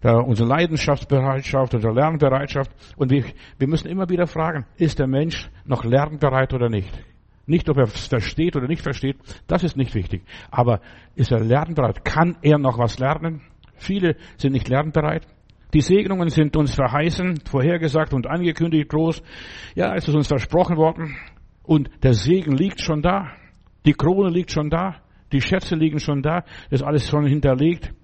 [0.00, 2.70] Da unsere Leidenschaftsbereitschaft, unsere Lernbereitschaft.
[2.96, 3.24] Und wir,
[3.58, 6.92] wir müssen immer wieder fragen, ist der Mensch noch lernbereit oder nicht?
[7.48, 10.22] Nicht, ob er es versteht oder nicht versteht, das ist nicht wichtig.
[10.50, 10.80] Aber
[11.14, 12.04] ist er lernbereit?
[12.04, 13.40] Kann er noch was lernen?
[13.74, 15.26] Viele sind nicht lernbereit.
[15.72, 19.22] Die Segnungen sind uns verheißen, vorhergesagt und angekündigt groß.
[19.74, 21.16] Ja, es ist uns versprochen worden.
[21.62, 23.32] Und der Segen liegt schon da.
[23.86, 24.96] Die Krone liegt schon da.
[25.32, 26.42] Die Schätze liegen schon da.
[26.70, 27.94] Das ist alles schon hinterlegt.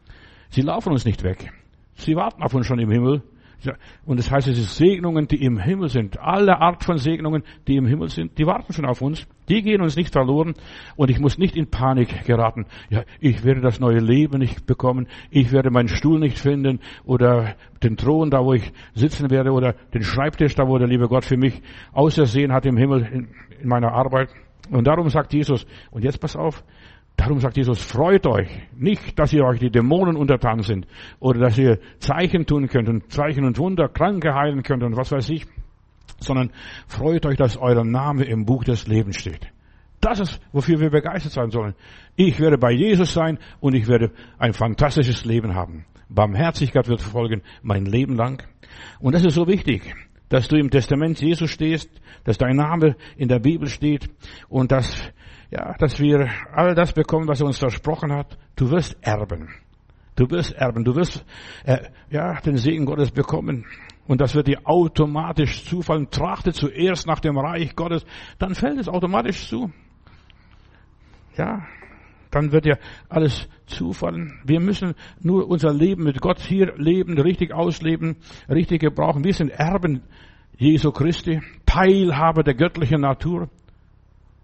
[0.49, 1.51] Sie laufen uns nicht weg.
[1.97, 3.23] Sie warten auf uns schon im Himmel.
[4.05, 6.19] Und das heißt, es sind Segnungen, die im Himmel sind.
[6.19, 9.27] Alle Art von Segnungen, die im Himmel sind, die warten schon auf uns.
[9.49, 10.55] Die gehen uns nicht verloren.
[10.97, 12.67] Und ich muss nicht in Panik geraten.
[12.91, 15.07] Ja, ich werde das neue Leben nicht bekommen.
[15.31, 19.75] Ich werde meinen Stuhl nicht finden oder den Thron da, wo ich sitzen werde oder
[19.93, 21.61] den Schreibtisch da, wo der liebe Gott für mich
[21.93, 23.29] ausersehen hat im Himmel
[23.61, 24.31] in meiner Arbeit.
[24.71, 26.65] Und darum sagt Jesus, und jetzt pass auf,
[27.17, 30.87] Darum sagt Jesus, freut euch nicht, dass ihr euch die Dämonen untertan sind
[31.21, 35.13] oder dass ihr Zeichen tun könnt und Zeichen und Wunder, Kranke heilen könnt und was
[35.13, 35.47] weiß ich,
[36.19, 36.51] sondern
[36.87, 39.49] freut euch, dass euer Name im Buch des Lebens steht.
[40.01, 41.75] Das ist, wofür wir begeistert sein sollen.
[42.17, 45.87] Ich werde bei Jesus sein und ich werde ein fantastisches Leben haben.
[46.09, 48.43] Barmherzigkeit wird verfolgen mein Leben lang.
[49.01, 49.95] Und das ist so wichtig.
[50.29, 51.89] dass du im Testament Jesus stehst,
[52.25, 54.11] dass dein Name in der Bibel steht
[54.49, 55.13] und dass,
[55.55, 58.37] ja, dass wir all das bekommen, was er uns versprochen hat.
[58.57, 59.51] Du wirst erben.
[60.17, 60.85] Du wirst erben.
[60.85, 61.25] Du wirst,
[61.65, 63.65] äh, ja, den Segen Gottes bekommen.
[64.09, 66.11] Und das wird dir automatisch zufallen.
[66.11, 68.05] Trachte zuerst nach dem Reich Gottes,
[68.39, 69.71] dann fällt es automatisch zu.
[71.37, 71.65] Ja,
[72.33, 74.41] dann wird dir alles zufallen.
[74.45, 78.17] Wir müssen nur unser Leben mit Gott hier leben, richtig ausleben,
[78.49, 79.23] richtig gebrauchen.
[79.23, 80.03] Wir sind Erben
[80.57, 83.51] Jesu Christi, Teilhaber der göttlichen Natur.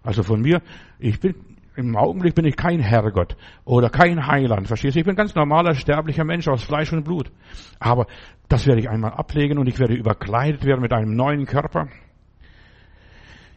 [0.03, 0.61] Also von mir,
[0.99, 1.35] ich bin,
[1.75, 4.99] im Augenblick bin ich kein Herrgott oder kein Heiland, verstehst du?
[4.99, 7.31] Ich bin ein ganz normaler, sterblicher Mensch aus Fleisch und Blut.
[7.79, 8.07] Aber
[8.49, 11.87] das werde ich einmal ablegen und ich werde überkleidet werden mit einem neuen Körper.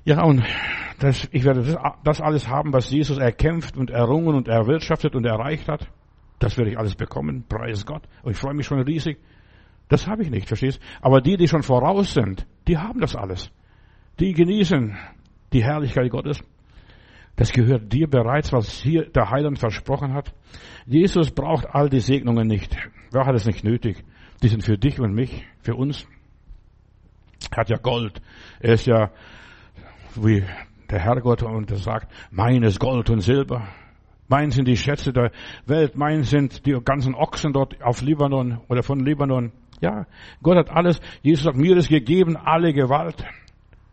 [0.05, 0.43] Ja, und
[0.99, 5.69] das, ich werde das, alles haben, was Jesus erkämpft und errungen und erwirtschaftet und erreicht
[5.69, 5.89] hat.
[6.39, 7.45] Das werde ich alles bekommen.
[7.49, 8.03] Preis Gott.
[8.23, 9.19] Und ich freue mich schon riesig.
[9.89, 10.81] Das habe ich nicht, verstehst?
[11.01, 13.51] Aber die, die schon voraus sind, die haben das alles.
[14.21, 14.97] Die genießen
[15.55, 16.43] die Herrlichkeit Gottes.
[17.37, 20.33] Das gehört dir bereits, was hier der Heiland versprochen hat.
[20.87, 22.77] Jesus braucht all die Segnungen nicht.
[23.11, 24.05] Wer hat es nicht nötig?
[24.43, 26.07] Die sind für dich und mich, für uns.
[27.51, 28.21] Er hat ja Gold.
[28.61, 29.11] Er ist ja
[30.17, 30.45] wie
[30.91, 33.69] der Herrgott und er sagt, meines Gold und Silber.
[34.29, 35.33] Mein sind die Schätze der
[35.67, 39.53] Welt, mein sind die ganzen Ochsen dort auf Libanon oder von Libanon.
[39.81, 40.07] Ja,
[40.43, 41.01] Gott hat alles.
[41.23, 43.25] Jesus sagt, mir ist gegeben alle Gewalt.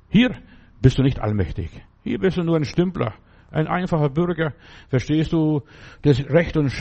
[0.10, 0.36] Hier
[0.82, 1.70] bist du nicht allmächtig.
[2.04, 3.14] Hier bist du nur ein Stümpler,
[3.52, 4.54] ein einfacher Bürger.
[4.90, 5.62] Verstehst du,
[6.02, 6.72] das Recht und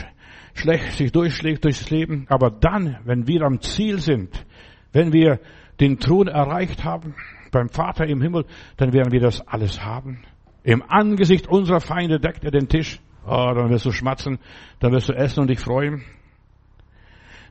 [0.53, 2.25] Schlecht sich durchschlägt durchs Leben.
[2.29, 4.45] Aber dann, wenn wir am Ziel sind,
[4.91, 5.39] wenn wir
[5.79, 7.15] den Thron erreicht haben,
[7.51, 8.45] beim Vater im Himmel,
[8.77, 10.21] dann werden wir das alles haben.
[10.63, 12.99] Im Angesicht unserer Feinde deckt er den Tisch.
[13.25, 14.39] Oh, dann wirst du schmatzen,
[14.79, 16.03] dann wirst du essen und dich freuen.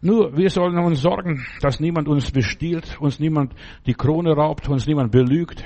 [0.02, 3.54] Nur, wir sollen uns sorgen, dass niemand uns bestiehlt, uns niemand
[3.86, 5.62] die Krone raubt, uns niemand belügt.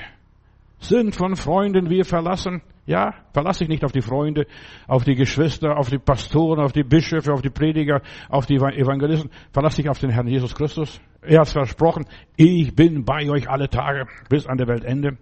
[0.87, 2.61] Sind von Freunden wir verlassen.
[2.85, 4.45] Ja, verlass dich nicht auf die Freunde,
[4.87, 9.31] auf die Geschwister, auf die Pastoren, auf die Bischöfe, auf die Prediger, auf die Evangelisten.
[9.51, 11.01] Verlass dich auf den Herrn Jesus Christus.
[11.23, 15.17] Er hat versprochen, ich bin bei euch alle Tage bis an der Weltende.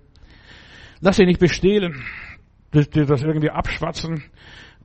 [0.99, 2.03] Lass dich nicht bestehlen,
[2.71, 4.23] das, das irgendwie abschwatzen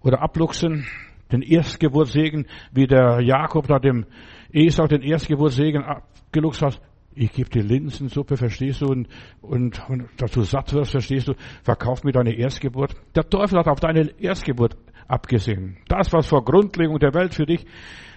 [0.00, 0.86] oder abluchsen,
[1.32, 4.06] den Erstgeburtssegen, wie der Jakob da dem
[4.52, 6.80] Esau den Erstgeburtssegen abgeluchst hat.
[7.14, 9.08] Ich gebe dir Linsensuppe, verstehst du, und,
[9.40, 12.94] und, und dass du satt wirst, verstehst du, verkauf mir deine Erstgeburt.
[13.16, 14.76] Der Teufel hat auf deine Erstgeburt
[15.08, 15.78] abgesehen.
[15.88, 17.66] Das, was vor Grundlegung der Welt für dich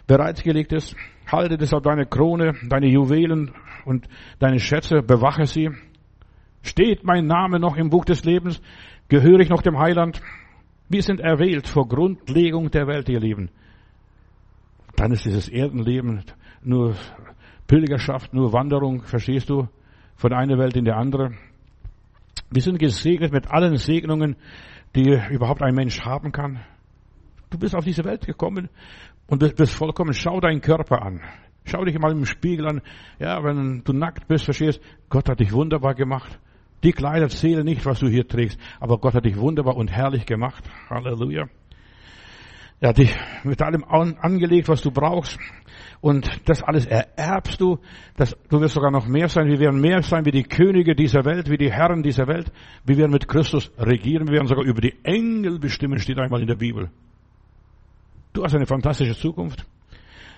[0.05, 0.95] bereitgelegt ist,
[1.31, 3.51] halte auf deine Krone, deine Juwelen
[3.85, 4.07] und
[4.39, 5.69] deine Schätze, bewache sie.
[6.61, 8.61] Steht mein Name noch im Buch des Lebens?
[9.07, 10.21] Gehöre ich noch dem Heiland?
[10.89, 13.49] Wir sind erwählt vor Grundlegung der Welt, ihr Lieben.
[14.95, 16.23] Dann ist dieses Erdenleben
[16.63, 16.95] nur
[17.71, 19.69] Pilgerschaft, nur Wanderung, verstehst du,
[20.17, 21.31] von einer Welt in die andere.
[22.49, 24.35] Wir sind gesegnet mit allen Segnungen,
[24.93, 26.59] die überhaupt ein Mensch haben kann.
[27.49, 28.67] Du bist auf diese Welt gekommen
[29.27, 31.21] und bist vollkommen, schau deinen Körper an.
[31.63, 32.81] Schau dich mal im Spiegel an.
[33.19, 36.41] Ja, wenn du nackt bist, verstehst, Gott hat dich wunderbar gemacht.
[36.83, 40.25] Die Kleider zählen nicht, was du hier trägst, aber Gott hat dich wunderbar und herrlich
[40.25, 40.69] gemacht.
[40.89, 41.47] Halleluja.
[42.81, 45.37] Er hat dich mit allem angelegt, was du brauchst.
[46.01, 47.77] Und das alles ererbst du.
[48.17, 49.47] Das, du wirst sogar noch mehr sein.
[49.47, 52.51] Wir werden mehr sein wie die Könige dieser Welt, wie die Herren dieser Welt.
[52.83, 54.27] Wir werden mit Christus regieren.
[54.27, 56.89] Wir werden sogar über die Engel bestimmen, steht einmal in der Bibel.
[58.33, 59.63] Du hast eine fantastische Zukunft.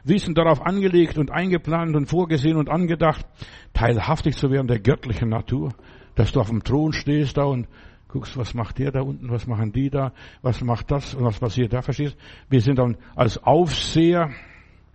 [0.03, 3.25] Wir sind darauf angelegt und eingeplant und vorgesehen und angedacht,
[3.73, 5.73] teilhaftig zu werden der göttlichen Natur.
[6.15, 7.67] Dass du auf dem Thron stehst da und
[8.13, 11.39] guckst, was macht der da unten, was machen die da, was macht das und was
[11.39, 12.15] passiert da, verstehst?
[12.49, 14.29] Wir sind dann als Aufseher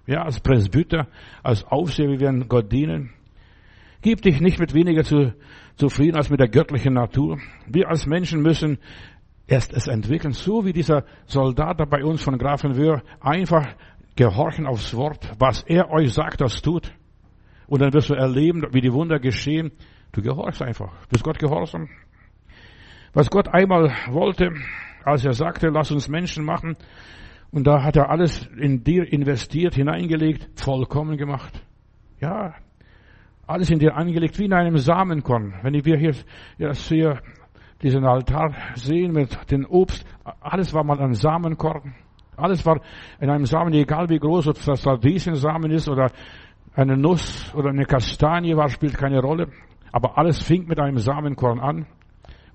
[0.09, 1.07] ja, als Presbyter,
[1.43, 3.11] als Aufseher, wir werden Gott dienen.
[4.01, 5.35] Gib dich nicht mit weniger zu,
[5.77, 7.39] zufrieden als mit der göttlichen Natur.
[7.67, 8.79] Wir als Menschen müssen
[9.47, 13.67] erst es entwickeln, so wie dieser Soldat da bei uns von Grafenwöhr, einfach
[14.17, 16.91] gehorchen aufs Wort, was er euch sagt, das tut.
[17.67, 19.73] Und dann wirst du erleben, wie die Wunder geschehen.
[20.13, 20.91] Du gehorchst einfach.
[21.11, 21.91] Bist Gott gehorsam.
[23.19, 24.55] Was Gott einmal wollte,
[25.03, 26.77] als er sagte, lass uns Menschen machen,
[27.51, 31.61] und da hat er alles in dir investiert, hineingelegt, vollkommen gemacht.
[32.21, 32.55] Ja,
[33.45, 35.53] alles in dir angelegt, wie in einem Samenkorn.
[35.63, 36.13] Wenn wir hier
[36.59, 37.21] ja, hier
[37.83, 40.07] diesen Altar sehen mit dem Obst,
[40.41, 41.97] alles war mal ein Samenkorn.
[42.37, 42.81] Alles war
[43.19, 46.13] in einem Samen, egal wie groß, ob das Radieschensamen ist oder
[46.73, 49.49] eine Nuss oder eine Kastanie war, spielt keine Rolle.
[49.91, 51.87] Aber alles fing mit einem Samenkorn an.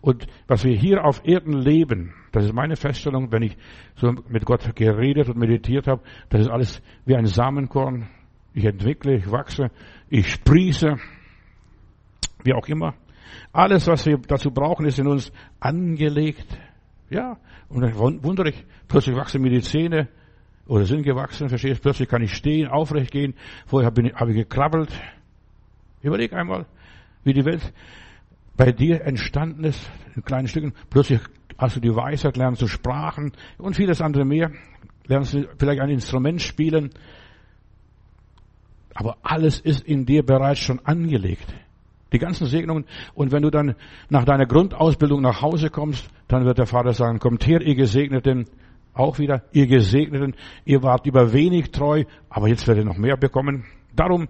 [0.04, 3.56] Und was wir hier auf Erden leben, das ist meine Feststellung, wenn ich
[3.96, 8.10] so mit Gott geredet und meditiert habe, das ist alles wie ein Samenkorn.
[8.54, 9.72] Ich entwickle, ich wachse,
[10.10, 10.98] ich sprieße.
[12.44, 12.96] wie auch immer.
[13.54, 16.48] Alles, was wir dazu brauchen, ist in uns angelegt.
[17.10, 17.38] Ja,
[17.70, 20.10] und dann wundere ich, plötzlich wachsen mir die Zähne
[20.68, 21.84] oder sind gewachsen, verstehst du?
[21.84, 23.36] Plötzlich kann ich stehen, aufrecht gehen.
[23.68, 24.90] Vorher habe ich, hab ich gekrabbelt.
[26.02, 26.66] Überleg einmal,
[27.24, 27.72] wie die Welt
[28.56, 30.74] bei dir entstanden ist, in kleinen Stücken.
[30.90, 31.20] Plötzlich
[31.58, 34.52] hast du die Weisheit, lernst du Sprachen und vieles andere mehr.
[35.06, 36.92] Lernst du vielleicht ein Instrument spielen.
[38.94, 41.54] Aber alles ist in dir bereits schon angelegt.
[42.12, 42.86] Die ganzen Segnungen.
[43.16, 43.76] Und wenn du dann
[44.10, 48.46] nach deiner Grundausbildung nach Hause kommst, dann wird der Vater sagen, kommt her, ihr Gesegneten,
[48.94, 50.36] auch wieder, ihr Gesegneten,
[50.66, 53.66] ihr wart über wenig treu, aber jetzt werdet ihr noch mehr bekommen.
[53.96, 54.28] Darum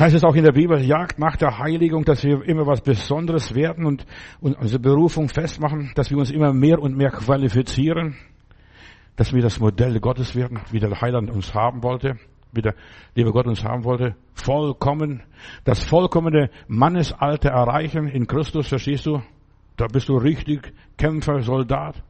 [0.00, 3.54] heißt es auch in der Bibel, jagt nach der Heiligung, dass wir immer was Besonderes
[3.54, 4.06] werden und,
[4.40, 8.16] und unsere Berufung festmachen, dass wir uns immer mehr und mehr qualifizieren,
[9.16, 12.16] dass wir das Modell Gottes werden, wie der Heiland uns haben wollte,
[12.52, 12.74] wie der
[13.14, 15.22] liebe Gott uns haben wollte, vollkommen,
[15.64, 19.22] das vollkommene Mannesalter erreichen in Christus, verstehst du?
[19.76, 22.02] Da bist du richtig Kämpfer, Soldat,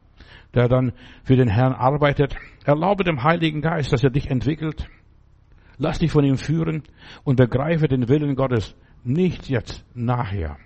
[0.53, 2.35] der dann für den Herrn arbeitet.
[2.65, 4.87] Erlaube dem Heiligen Geist, dass er dich entwickelt,
[5.83, 6.83] Lass dich von ihm führen
[7.23, 8.75] und begreife den Willen Gottes.
[9.03, 10.57] Nicht jetzt, nachher.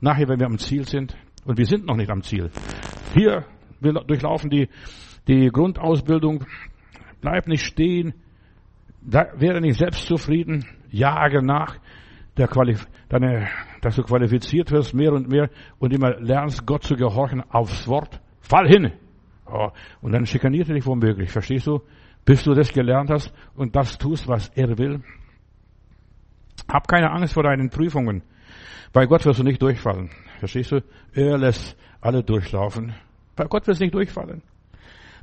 [0.00, 1.16] Nachher, wenn wir am Ziel sind.
[1.44, 2.52] Und wir sind noch nicht am Ziel.
[3.14, 3.44] Hier,
[3.80, 4.68] wir durchlaufen die,
[5.26, 6.44] die Grundausbildung.
[7.20, 8.14] Bleib nicht stehen.
[9.00, 10.64] Werde nicht selbstzufrieden.
[10.88, 11.76] Jage nach,
[12.36, 13.48] der Qualif deine,
[13.80, 18.20] dass du qualifiziert wirst, mehr und mehr und immer lernst, Gott zu gehorchen aufs Wort.
[18.38, 18.92] Fall hin!
[19.46, 21.80] Oh, und dann schikaniert er dich womöglich, verstehst du?
[22.24, 25.02] Bis du das gelernt hast und das tust, was er will.
[26.68, 28.22] Hab keine Angst vor deinen Prüfungen.
[28.92, 30.10] Bei Gott wirst du nicht durchfallen.
[30.38, 30.82] Verstehst du?
[31.12, 32.94] Er lässt alle durchlaufen.
[33.36, 34.42] Bei Gott wirst du nicht durchfallen.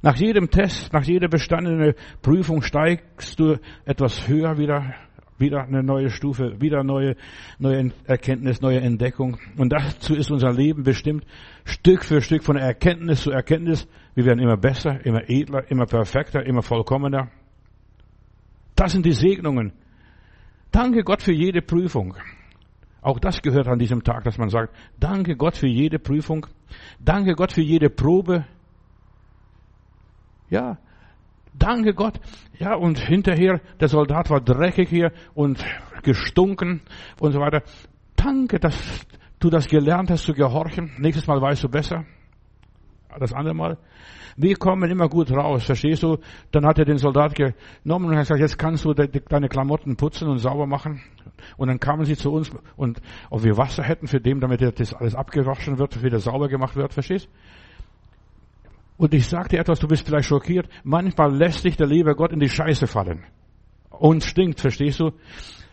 [0.02, 4.96] Nach jedem Test, nach jeder bestandenen Prüfung steigst du etwas höher wieder,
[5.38, 7.16] wieder eine neue Stufe, wieder neue,
[7.60, 9.38] neue Erkenntnis, neue Entdeckung.
[9.58, 11.26] Und dazu ist unser Leben bestimmt,
[11.66, 13.88] Stück für Stück von Erkenntnis zu Erkenntnis.
[14.14, 17.30] Wir werden immer besser, immer edler, immer perfekter, immer vollkommener.
[18.76, 19.74] Das sind die Segnungen.
[20.72, 22.16] Danke Gott für jede Prüfung.
[23.02, 26.46] Auch das gehört an diesem Tag, dass man sagt, danke Gott für jede Prüfung.
[27.00, 28.46] Danke Gott für jede Probe.
[30.50, 30.78] Ja,
[31.54, 32.20] danke Gott.
[32.60, 35.64] Ja, und hinterher, der Soldat war dreckig hier und
[36.04, 36.82] gestunken
[37.20, 37.64] und so weiter.
[38.16, 39.06] Danke, dass
[39.40, 40.92] du das gelernt hast zu gehorchen.
[41.00, 42.06] Nächstes Mal weißt du besser.
[43.20, 43.78] Das andere Mal.
[44.38, 46.18] Wir kommen immer gut raus, verstehst du?
[46.52, 50.28] Dann hat er den Soldat genommen und hat gesagt, jetzt kannst du deine Klamotten putzen
[50.30, 51.02] und sauber machen.
[51.58, 54.94] Und dann kamen sie zu uns und ob wir Wasser hätten für den, damit das
[54.94, 57.30] alles abgewaschen wird, wieder sauber gemacht wird, verstehst?
[58.98, 60.70] Und ich sagte etwas, du bist vielleicht schockiert.
[60.84, 63.24] Manchmal lässt dich der liebe Gott in die Scheiße fallen.
[63.90, 65.12] Und stinkt, verstehst du?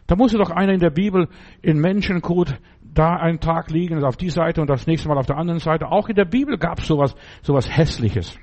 [0.08, 1.28] Da musste doch einer in der Bibel
[1.60, 2.58] in Menschenkot
[2.94, 5.92] da einen Tag liegen, auf die Seite und das nächste Mal auf der anderen Seite.
[5.92, 8.36] Auch in der Bibel gab es sowas, sowas Hässliches.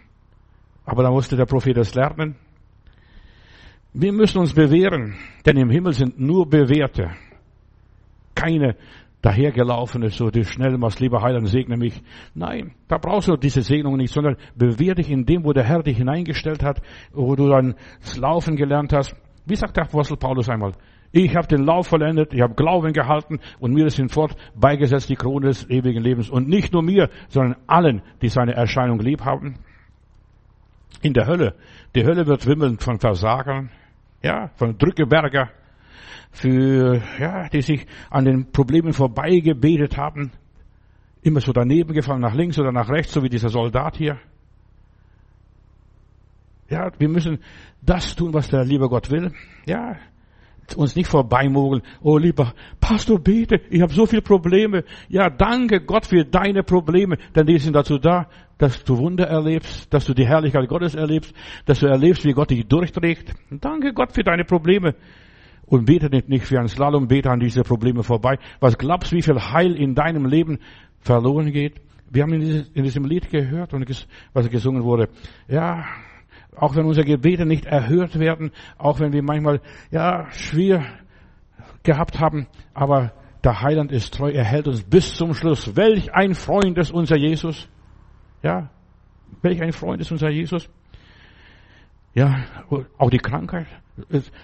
[0.86, 2.36] Aber da musste der Prophet das lernen.
[3.94, 7.12] Wir müssen uns bewähren, denn im Himmel sind nur Bewährte.
[8.36, 8.76] Keine
[9.24, 12.00] dahergelaufene, so die schnell was, lieber Heiland, segne mich.
[12.36, 15.82] Nein, da brauchst du diese Segnung nicht, sondern bewähr dich in dem, wo der Herr
[15.82, 16.80] dich hineingestellt hat,
[17.12, 19.16] wo du dann das Laufen gelernt hast.
[19.48, 20.74] Wie sagt der Apostel Paulus einmal?
[21.18, 25.16] Ich habe den Lauf vollendet, ich habe Glauben gehalten und mir ist hinfort beigesetzt die
[25.16, 26.30] Krone des ewigen Lebens.
[26.30, 29.56] Und nicht nur mir, sondern allen, die seine Erscheinung lieb haben.
[31.02, 31.56] In der Hölle.
[31.96, 33.70] Die Hölle wird wimmeln von Versagern,
[34.24, 35.52] ja, von Drückeberger,
[36.32, 40.34] für, ja, die sich an den Problemen vorbeigebetet haben.
[41.22, 44.20] Immer so daneben gefallen, nach links oder nach rechts, so wie dieser Soldat hier.
[46.70, 47.40] Ja, wir müssen
[47.82, 49.32] das tun, was der liebe Gott will.
[49.66, 49.96] Ja,
[50.76, 51.84] uns nicht vorbeimogeln.
[52.02, 54.84] Oh lieber Pastor, bete, ich habe so viele Probleme.
[55.10, 59.94] Ja, danke Gott für deine Probleme, denn die sind dazu da, dass du Wunder erlebst,
[59.94, 61.34] dass du die Herrlichkeit Gottes erlebst,
[61.66, 63.34] dass du erlebst, wie Gott dich durchträgt.
[63.50, 64.96] Danke Gott für deine Probleme.
[65.68, 68.38] Und bete nicht, nicht für ein Slalom, bete an diese Probleme vorbei.
[68.60, 70.60] Was glaubst du, wie viel Heil in deinem Leben
[71.00, 71.82] verloren geht?
[72.12, 75.10] Wir haben in diesem Lied gehört und was gesungen wurde.
[75.48, 75.86] Ja,
[76.58, 80.84] auch wenn unsere Gebete nicht erhört werden, auch wenn wir manchmal, ja, schwer
[81.84, 83.12] gehabt haben, aber
[83.44, 85.76] der Heiland ist treu, er hält uns bis zum Schluss.
[85.76, 87.70] Welch ein Freund ist unser Jesus.
[88.42, 88.70] Ja,
[89.42, 90.70] welch ein Freund ist unser Jesus.
[92.14, 92.44] Ja,
[92.98, 93.68] auch die Krankheit.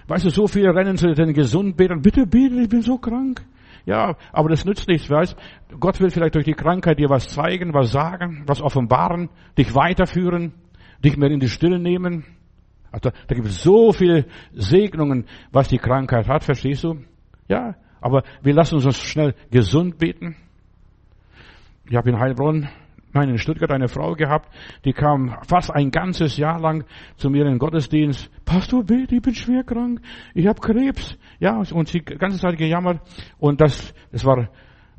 [0.08, 2.02] Weißt du, so viele rennen zu den Gesundbetern.
[2.02, 3.44] Bitte bete, ich bin so krank.
[3.86, 5.36] Ja, aber das nützt nichts, weißt?
[5.80, 10.54] Gott will vielleicht durch die Krankheit dir was zeigen, was sagen, was offenbaren, dich weiterführen
[11.04, 12.26] dich mehr in die Stille nehmen.
[12.92, 16.98] Also, da gibt es so viele Segnungen, was die Krankheit hat, verstehst du?
[17.48, 20.36] Ja, Aber wir lassen uns schnell gesund beten.
[21.88, 22.68] Ich habe in Heilbronn,
[23.14, 24.50] nein, in Stuttgart eine Frau gehabt,
[24.86, 26.86] die kam fast ein ganzes Jahr lang
[27.18, 28.32] zu mir in den Gottesdienst.
[28.44, 30.02] Pastor, bete, ich bin schwer krank,
[30.34, 31.18] ich habe Krebs.
[31.40, 33.02] Ja, und sie die ganze Zeit gejammert.
[33.38, 34.50] Und das, das war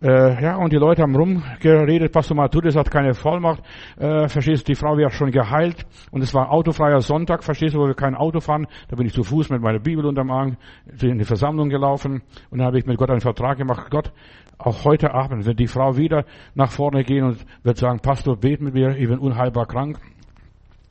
[0.03, 3.62] äh, ja, und die Leute haben rumgeredet, Pastor Matthäus hat keine Vollmacht,
[3.99, 5.87] äh, verstehst du, die Frau wäre schon geheilt.
[6.11, 9.12] Und es war autofreier Sonntag, verstehst du, wo wir kein Auto fahren, da bin ich
[9.12, 10.57] zu Fuß mit meiner Bibel unterm Arm
[11.01, 14.12] in die Versammlung gelaufen und dann habe ich mit Gott einen Vertrag gemacht, Gott,
[14.59, 18.61] auch heute Abend wird die Frau wieder nach vorne gehen und wird sagen, Pastor, bet
[18.61, 19.99] mit mir, ich bin unheilbar krank.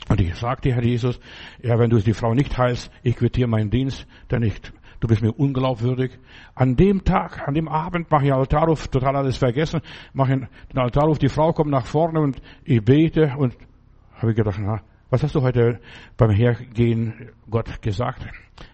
[0.09, 1.19] Und ich sagte, Herr Jesus,
[1.61, 4.59] ja, wenn du die Frau nicht heilst, ich quittiere meinen Dienst, denn ich
[5.01, 6.11] du bist mir unglaubwürdig.
[6.55, 9.81] An dem Tag, an dem Abend mache ich Altarruf, total alles vergessen,
[10.13, 13.57] mache den Altarruf, die Frau kommt nach vorne und ich bete und
[14.15, 15.81] habe ich gedacht, na, was hast du heute
[16.15, 18.25] beim Hergehen Gott gesagt?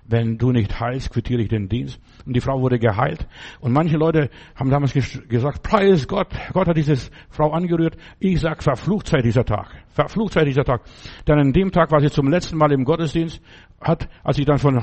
[0.06, 2.00] Wenn du nicht heilst, quittiere ich den Dienst.
[2.26, 3.26] Und die Frau wurde geheilt.
[3.60, 6.28] Und manche Leute haben damals gesagt, preis Gott.
[6.54, 6.96] Gott hat diese
[7.30, 7.98] Frau angerührt.
[8.20, 9.70] Ich sag, verflucht sei dieser Tag.
[9.90, 10.82] Verflucht sei dieser Tag.
[11.26, 13.42] Denn an dem Tag war sie zum letzten Mal im Gottesdienst,
[13.82, 14.82] hat, als ich dann von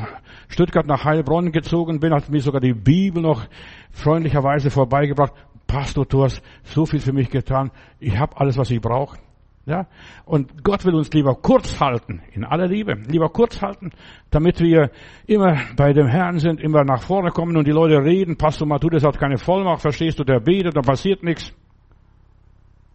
[0.48, 3.46] Stuttgart nach Heilbronn gezogen bin, hat mir sogar die Bibel noch
[3.90, 5.32] freundlicherweise vorbeigebracht.
[5.66, 7.70] Pastor, du hast so viel für mich getan.
[7.98, 9.18] Ich habe alles, was ich brauche.
[9.66, 9.86] Ja?
[10.26, 13.92] Und Gott will uns lieber kurz halten, in aller Liebe, lieber kurz halten,
[14.30, 14.90] damit wir
[15.26, 19.04] immer bei dem Herrn sind, immer nach vorne kommen und die Leute reden, Pastor Matthäus
[19.04, 21.52] hat keine Vollmacht, verstehst du, der betet, da passiert nichts.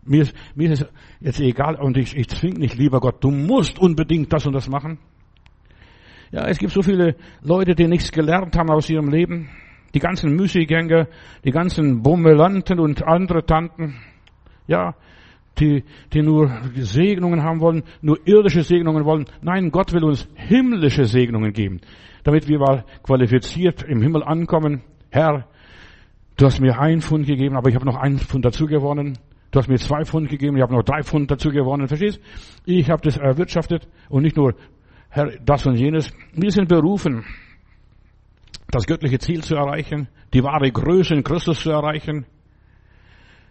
[0.03, 3.31] Mir ist, mir ist es jetzt egal und ich, ich zwinge nicht, lieber Gott, du
[3.31, 4.99] musst unbedingt das und das machen.
[6.31, 9.49] Ja, es gibt so viele Leute, die nichts gelernt haben aus ihrem Leben.
[9.95, 11.07] Die ganzen Müßiggänger,
[11.43, 13.95] die ganzen Bummelanten und andere Tanten.
[14.67, 14.93] Ja,
[15.59, 19.25] die, die nur Segnungen haben wollen, nur irdische Segnungen wollen.
[19.41, 21.81] Nein, Gott will uns himmlische Segnungen geben,
[22.23, 24.83] damit wir mal qualifiziert im Himmel ankommen.
[25.09, 25.47] Herr,
[26.37, 29.17] du hast mir ein Pfund gegeben, aber ich habe noch ein Pfund dazu gewonnen.
[29.51, 31.87] Du hast mir zwei Pfund gegeben, ich habe noch drei Pfund dazu gewonnen.
[31.87, 32.21] Verstehst?
[32.65, 34.53] Ich habe das erwirtschaftet und nicht nur
[35.09, 36.11] Herr, das und jenes.
[36.33, 37.25] Wir sind berufen,
[38.69, 42.25] das göttliche Ziel zu erreichen, die wahre Größe in Christus zu erreichen.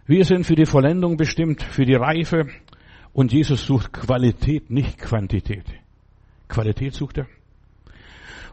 [0.07, 2.47] Wir sind für die Vollendung bestimmt, für die Reife.
[3.13, 5.65] Und Jesus sucht Qualität, nicht Quantität.
[6.47, 7.27] Qualität sucht er.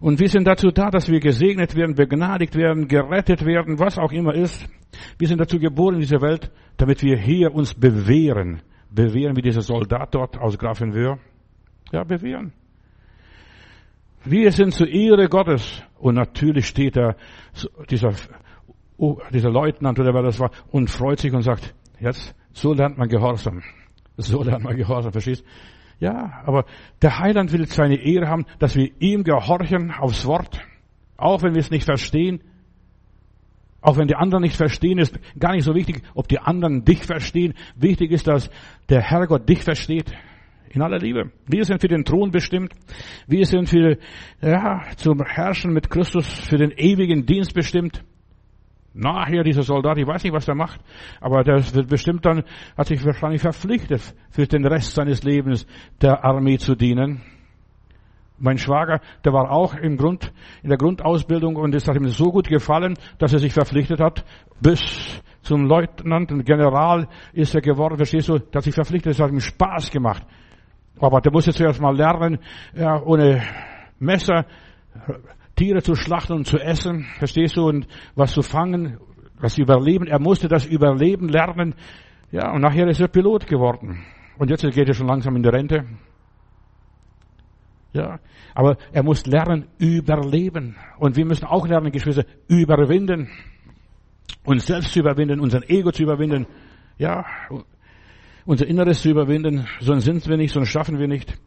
[0.02, 4.12] Und wir sind dazu da, dass wir gesegnet werden, begnadigt werden, gerettet werden, was auch
[4.12, 4.68] immer ist.
[5.18, 8.62] Wir sind dazu geboren in dieser Welt, damit wir hier uns bewähren.
[8.90, 11.20] Bewähren wie dieser Soldat dort aus Grafenwöhr.
[11.92, 12.54] Ja, bewähren.
[14.26, 15.82] Wir sind zur Ehre Gottes.
[16.00, 17.16] Und natürlich steht da
[17.90, 18.14] dieser
[18.98, 22.98] oh, dieser Leutnant oder wer das war, und freut sich und sagt, jetzt, so lernt
[22.98, 23.62] man Gehorsam.
[24.18, 25.44] So lernt man Gehorsam, verstehst?
[26.00, 26.66] Ja, aber
[27.02, 30.60] der Heiland will seine Ehre haben, dass wir ihm gehorchen aufs Wort,
[31.18, 32.42] auch wenn wir es nicht verstehen,
[33.82, 37.04] auch wenn die anderen nicht verstehen, ist gar nicht so wichtig, ob die anderen dich
[37.04, 37.54] verstehen.
[37.76, 38.50] Wichtig ist, dass
[38.90, 40.12] der Herrgott dich versteht.
[40.70, 41.32] In aller Liebe.
[41.48, 42.74] Wir sind für den Thron bestimmt.
[43.28, 43.98] Wir sind für,
[44.42, 48.04] ja, zum Herrschen mit Christus, für den ewigen Dienst bestimmt.
[48.94, 50.80] Nachher dieser Soldat, ich weiß nicht, was der macht,
[51.20, 52.44] aber der wird bestimmt dann,
[52.78, 55.68] hat sich wahrscheinlich verpflichtet, für den Rest seines Lebens
[56.02, 57.22] der Armee zu dienen.
[58.38, 60.32] Mein Schwager, der war auch im Grund,
[60.64, 64.26] in der Grundausbildung und es hat ihm so gut gefallen, dass er sich verpflichtet hat,
[64.62, 69.30] bis zum Leutnant und General ist er geworden, verstehst du, dass sich verpflichtet, es hat
[69.30, 70.26] ihm Spaß gemacht.
[71.00, 72.40] Aber der musste zuerst mal lernen,
[72.74, 73.44] ja, ohne
[74.00, 74.46] Messer,
[75.56, 78.98] Tiere zu schlachten und zu essen, verstehst du, und was zu fangen,
[79.42, 80.08] das Überleben.
[80.08, 81.76] Er musste das Überleben lernen.
[82.32, 84.04] Ja, und nachher ist er Pilot geworden.
[84.38, 85.86] Und jetzt geht er schon langsam in die Rente.
[87.94, 88.20] Ja,
[88.54, 90.76] aber er muss lernen, überleben.
[91.00, 93.30] Und wir müssen auch lernen, Geschwister, überwinden.
[94.44, 96.46] Uns selbst zu überwinden, unser Ego zu überwinden.
[96.98, 97.26] Ja,
[98.46, 99.68] unser Inneres zu überwinden.
[99.80, 101.38] Sonst sind wir nicht, sonst schaffen wir nicht.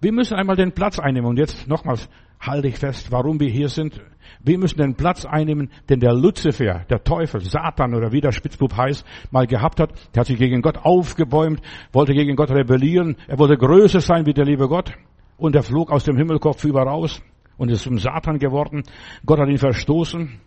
[0.00, 1.28] Wir müssen einmal den Platz einnehmen.
[1.28, 2.08] Und jetzt nochmals,
[2.40, 4.00] halte ich fest, warum wir hier sind.
[4.40, 8.76] Wir müssen den Platz einnehmen, den der Luzifer, der Teufel, Satan oder wie der Spitzbub
[8.76, 9.90] heißt, mal gehabt hat.
[10.14, 11.60] Der hat sich gegen Gott aufgebäumt,
[11.92, 13.16] wollte gegen Gott rebellieren.
[13.26, 14.92] Er wollte größer sein wie der liebe Gott.
[15.36, 17.22] Und er flog aus dem Himmelkopf über raus
[17.56, 18.82] und ist zum Satan geworden.
[19.24, 20.40] Gott hat ihn verstoßen.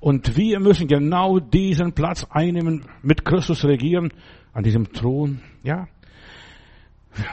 [0.00, 4.12] Und wir müssen genau diesen Platz einnehmen, mit Christus regieren,
[4.52, 5.88] an diesem Thron, ja.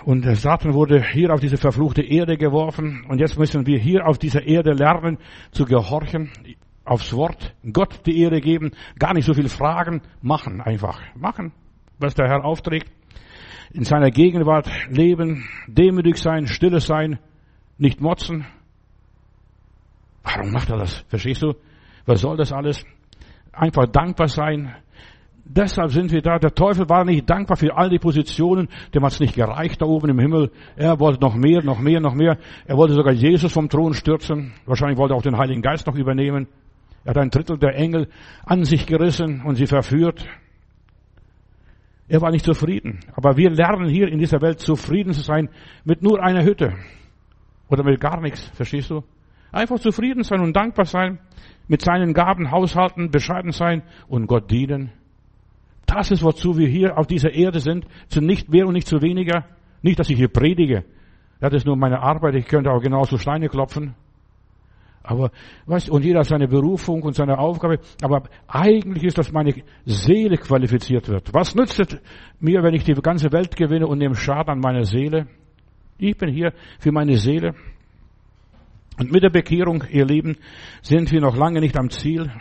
[0.06, 3.06] Und der Satan wurde hier auf diese verfluchte Erde geworfen.
[3.08, 5.18] Und jetzt müssen wir hier auf dieser Erde lernen
[5.52, 6.30] zu gehorchen,
[6.86, 11.02] aufs Wort, Gott die Ehre geben, gar nicht so viel fragen, machen einfach.
[11.16, 11.52] Machen,
[12.00, 12.92] was der Herr aufträgt.
[13.74, 17.20] In seiner Gegenwart leben, demütig sein, stille sein,
[17.78, 18.46] nicht motzen.
[20.24, 21.06] Warum macht er das?
[21.08, 21.54] Verstehst du?
[22.06, 22.86] Was soll das alles?
[23.52, 24.76] einfach dankbar sein.
[25.44, 26.40] Deshalb sind wir da.
[26.40, 28.70] Der Teufel war nicht dankbar für all die Positionen.
[28.94, 30.52] Dem hat es nicht gereicht da oben im Himmel.
[30.78, 32.38] Er wollte noch mehr, noch mehr, noch mehr.
[32.66, 34.54] Er wollte sogar Jesus vom Thron stürzen.
[34.66, 36.48] Wahrscheinlich wollte er auch den Heiligen Geist noch übernehmen.
[37.04, 38.08] Er hat ein Drittel der Engel
[38.46, 40.26] an sich gerissen und sie verführt.
[42.08, 43.00] Er war nicht zufrieden.
[43.14, 45.50] Aber wir lernen hier in dieser Welt zufrieden zu sein
[45.84, 46.74] mit nur einer Hütte.
[47.68, 48.50] Oder mit gar nichts.
[48.54, 49.04] Verstehst du?
[49.52, 51.20] Einfach zufrieden sein und dankbar sein.
[51.72, 54.92] Mit seinen Gaben haushalten, bescheiden sein und Gott dienen.
[55.86, 57.86] Das ist, wozu wir hier auf dieser Erde sind.
[58.10, 59.46] Zu nicht mehr und nicht zu weniger.
[59.82, 60.84] Nicht, dass ich hier predige.
[61.40, 62.36] Das ist nur meine Arbeit.
[62.36, 63.96] Ich könnte auch genauso Steine klopfen.
[65.02, 65.32] Aber,
[65.66, 67.80] was, und jeder hat seine Berufung und seine Aufgabe.
[68.02, 69.54] Aber eigentlich ist, dass meine
[69.86, 71.34] Seele qualifiziert wird.
[71.34, 71.98] Was nützt es
[72.42, 75.28] mir, wenn ich die ganze Welt gewinne und nehme Schaden an meiner Seele?
[75.98, 77.56] Ich bin hier für meine Seele.
[79.02, 80.38] Und mit der Bekehrung, ihr Lieben,
[80.84, 82.32] sind wir noch lange nicht am Ziel.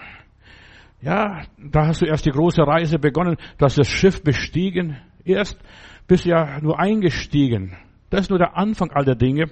[1.01, 4.99] Ja, da hast du erst die große Reise begonnen, du hast das Schiff bestiegen.
[5.25, 5.59] Erst
[6.07, 7.79] bist du ja nur eingestiegen.
[8.11, 9.47] Das ist nur der Anfang aller Dinge.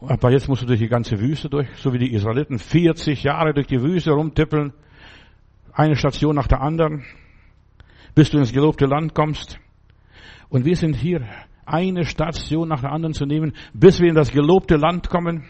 [0.00, 3.52] Aber jetzt musst du durch die ganze Wüste durch, so wie die Israeliten, 40 Jahre
[3.52, 4.72] durch die Wüste rumtippeln,
[5.72, 7.04] eine Station nach der anderen,
[8.14, 9.58] bis du ins gelobte Land kommst.
[10.48, 11.26] Und wir sind hier,
[11.66, 15.44] eine Station nach der anderen zu nehmen, bis wir in das gelobte Land kommen.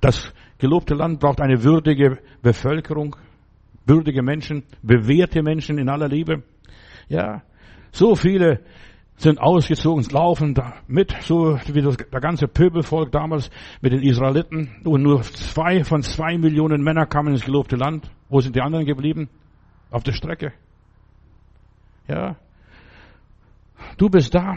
[0.00, 3.16] Das gelobte Land braucht eine würdige Bevölkerung,
[3.84, 6.42] würdige Menschen, bewährte Menschen in aller Liebe.
[7.08, 7.42] Ja,
[7.92, 8.60] so viele
[9.16, 13.50] sind ausgezogen, laufen da mit, so wie das, der ganze Pöbelvolk damals
[13.82, 14.80] mit den Israeliten.
[14.84, 18.10] Und nur zwei von zwei Millionen Männer kamen ins gelobte Land.
[18.30, 19.28] Wo sind die anderen geblieben?
[19.90, 20.52] Auf der Strecke.
[22.08, 22.36] Ja.
[23.98, 24.56] Du bist da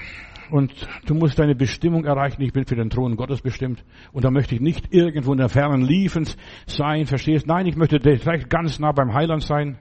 [0.54, 0.72] und
[1.08, 2.39] du musst deine Bestimmung erreichen.
[2.43, 3.84] Ich bin für den Thron Gottes bestimmt.
[4.12, 6.38] Und da möchte ich nicht irgendwo in der fernen Liefens
[6.68, 7.47] sein, verstehst?
[7.47, 9.80] Nein, ich möchte vielleicht ganz nah beim Heiland sein.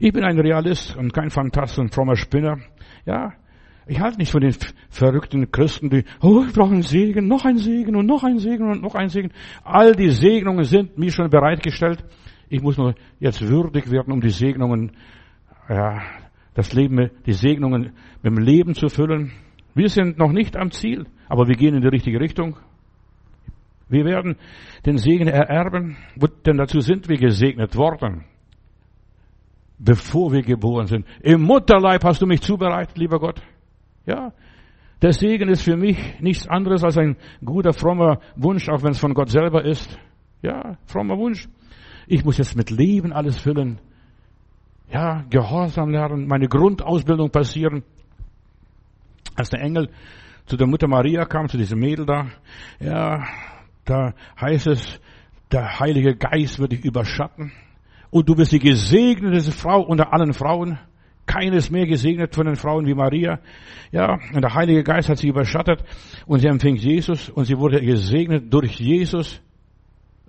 [0.00, 2.58] Ich bin ein Realist und kein Phantast und frommer Spinner.
[3.06, 3.34] Ja,
[3.86, 4.56] ich halte nicht von den
[4.88, 8.72] verrückten Christen, die, oh, ich brauche einen Segen, noch ein Segen und noch ein Segen
[8.72, 9.30] und noch ein Segen.
[9.62, 12.04] All die Segnungen sind mir schon bereitgestellt.
[12.48, 14.96] Ich muss nur jetzt würdig werden, um die Segnungen,
[15.68, 16.02] ja,
[16.54, 17.92] das Leben, die Segnungen
[18.22, 19.32] mit dem Leben zu füllen.
[19.74, 22.56] Wir sind noch nicht am Ziel, aber wir gehen in die richtige Richtung.
[23.88, 24.36] Wir werden
[24.86, 25.96] den Segen ererben,
[26.46, 28.24] denn dazu sind wir gesegnet worden
[29.80, 31.06] bevor wir geboren sind.
[31.22, 33.42] Im Mutterleib hast du mich zubereitet, lieber Gott.
[34.06, 34.32] Ja.
[35.02, 38.98] Der Segen ist für mich nichts anderes als ein guter, frommer Wunsch, auch wenn es
[38.98, 39.98] von Gott selber ist.
[40.42, 41.48] Ja, frommer Wunsch.
[42.06, 43.78] Ich muss jetzt mit Leben alles füllen.
[44.92, 47.84] Ja, Gehorsam lernen, meine Grundausbildung passieren.
[49.36, 49.88] Als der Engel
[50.46, 52.26] zu der Mutter Maria kam, zu diesem Mädel da,
[52.80, 53.24] ja,
[53.84, 55.00] da heißt es,
[55.52, 57.52] der Heilige Geist wird dich überschatten.
[58.10, 60.78] Und du bist die gesegnete Frau unter allen Frauen.
[61.26, 63.38] Keines mehr gesegnet von den Frauen wie Maria.
[63.92, 65.84] Ja, und der Heilige Geist hat sie überschattet
[66.26, 69.40] und sie empfing Jesus und sie wurde gesegnet durch Jesus.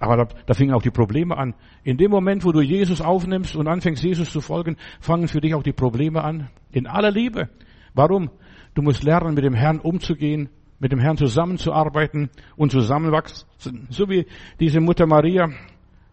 [0.01, 1.53] Aber da, da fingen auch die Probleme an.
[1.83, 5.53] In dem Moment, wo du Jesus aufnimmst und anfängst, Jesus zu folgen, fangen für dich
[5.53, 6.49] auch die Probleme an.
[6.71, 7.49] In aller Liebe.
[7.93, 8.31] Warum?
[8.73, 10.49] Du musst lernen, mit dem Herrn umzugehen,
[10.79, 13.47] mit dem Herrn zusammenzuarbeiten und zusammenwachsen.
[13.91, 14.25] So wie
[14.59, 15.49] diese Mutter Maria.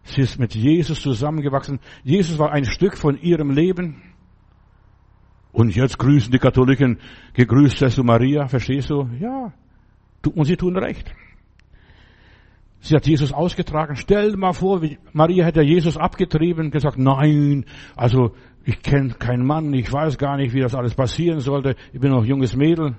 [0.03, 1.79] Sie ist mit Jesus zusammengewachsen.
[2.03, 4.03] Jesus war ein Stück von ihrem Leben.
[5.51, 6.99] Und jetzt grüßen die Katholiken,
[7.33, 9.09] gegrüßt seist du Maria, verstehst du?
[9.19, 9.51] Ja.
[10.35, 11.11] Und sie tun recht.
[12.89, 13.95] Sie hat Jesus ausgetragen.
[13.95, 14.81] Stell dir mal vor,
[15.13, 17.65] Maria hätte Jesus abgetrieben, gesagt, nein,
[17.95, 18.31] also
[18.65, 22.09] ich kenne keinen Mann, ich weiß gar nicht, wie das alles passieren sollte, ich bin
[22.09, 22.97] noch junges Mädel.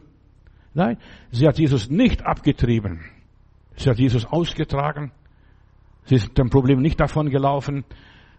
[0.75, 0.97] Nein,
[1.33, 3.01] sie hat Jesus nicht abgetrieben.
[3.75, 5.11] Sie hat Jesus ausgetragen.
[6.05, 7.85] Sie ist dem Problem nicht davon gelaufen.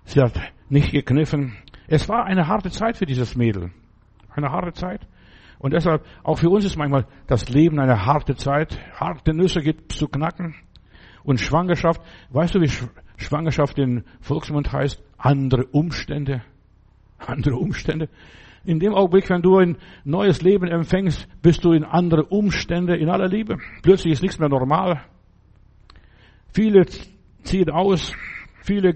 [0.06, 0.39] Sie hat
[0.70, 1.58] nicht gekniffen.
[1.88, 3.72] Es war eine harte Zeit für dieses Mädel.
[4.30, 5.06] Eine harte Zeit.
[5.60, 8.80] Und deshalb, auch für uns ist manchmal das Leben eine harte Zeit.
[8.97, 10.56] Harte Nüsse gibt zu knacken.
[11.24, 12.01] Und Schwangerschaft,
[12.32, 12.69] weißt du, wie
[13.17, 15.03] Schwangerschaft in Volksmund heißt?
[15.17, 16.41] Andere Umstände.
[17.17, 18.09] Andere Umstände.
[18.63, 23.09] In dem Augenblick, wenn du ein neues Leben empfängst, bist du in andere Umstände, in
[23.09, 23.57] aller Liebe.
[23.82, 25.03] Plötzlich ist nichts mehr normal.
[26.53, 26.86] Viele
[27.43, 28.13] zieht aus.
[28.63, 28.95] Viele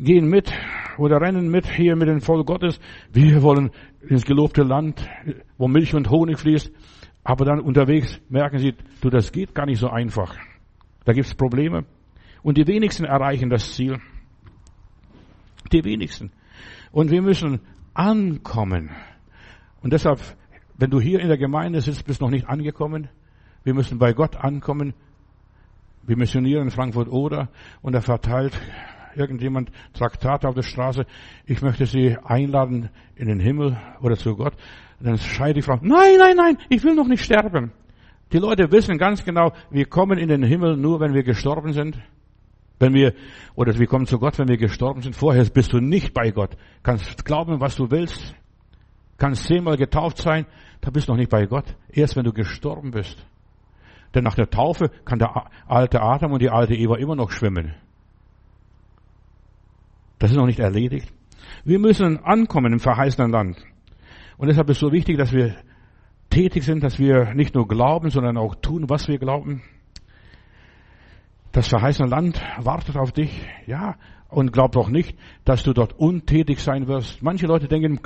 [0.00, 0.52] gehen mit
[0.98, 2.80] oder rennen mit hier mit dem Volk Gottes.
[3.12, 3.70] Wir wollen
[4.08, 5.06] ins gelobte Land,
[5.58, 6.72] wo Milch und Honig fließt.
[7.22, 10.36] Aber dann unterwegs merken sie, du, das geht gar nicht so einfach.
[11.04, 11.84] Da gibt's Probleme.
[12.42, 13.98] Und die wenigsten erreichen das Ziel.
[15.72, 16.32] Die wenigsten.
[16.92, 17.60] Und wir müssen
[17.94, 18.90] ankommen.
[19.82, 20.20] Und deshalb,
[20.76, 23.08] wenn du hier in der Gemeinde sitzt, bist noch nicht angekommen.
[23.62, 24.94] Wir müssen bei Gott ankommen.
[26.02, 27.48] Wir missionieren in Frankfurt oder
[27.80, 28.60] und er verteilt
[29.16, 31.06] irgendjemand Traktat auf der Straße,
[31.46, 34.54] ich möchte Sie einladen in den Himmel oder zu Gott.
[34.98, 37.72] Und dann schreit die Frau, nein, nein, nein, ich will noch nicht sterben.
[38.34, 41.96] Die Leute wissen ganz genau, wir kommen in den Himmel nur, wenn wir gestorben sind.
[42.80, 43.14] Wenn wir,
[43.54, 45.14] oder wir kommen zu Gott, wenn wir gestorben sind.
[45.14, 46.56] Vorher bist du nicht bei Gott.
[46.82, 48.34] Kannst glauben, was du willst.
[49.18, 50.46] Kannst zehnmal getauft sein.
[50.80, 51.76] Da bist du noch nicht bei Gott.
[51.88, 53.24] Erst wenn du gestorben bist.
[54.16, 57.76] Denn nach der Taufe kann der alte Adam und die alte Eva immer noch schwimmen.
[60.18, 61.12] Das ist noch nicht erledigt.
[61.64, 63.64] Wir müssen ankommen im verheißenen Land.
[64.38, 65.54] Und deshalb ist es so wichtig, dass wir
[66.34, 69.62] tätig sind, dass wir nicht nur glauben, sondern auch tun, was wir glauben.
[71.52, 73.30] Das verheißene Land wartet auf dich,
[73.66, 73.94] ja,
[74.28, 77.22] und glaub doch nicht, dass du dort untätig sein wirst.
[77.22, 78.00] Manche Leute denken,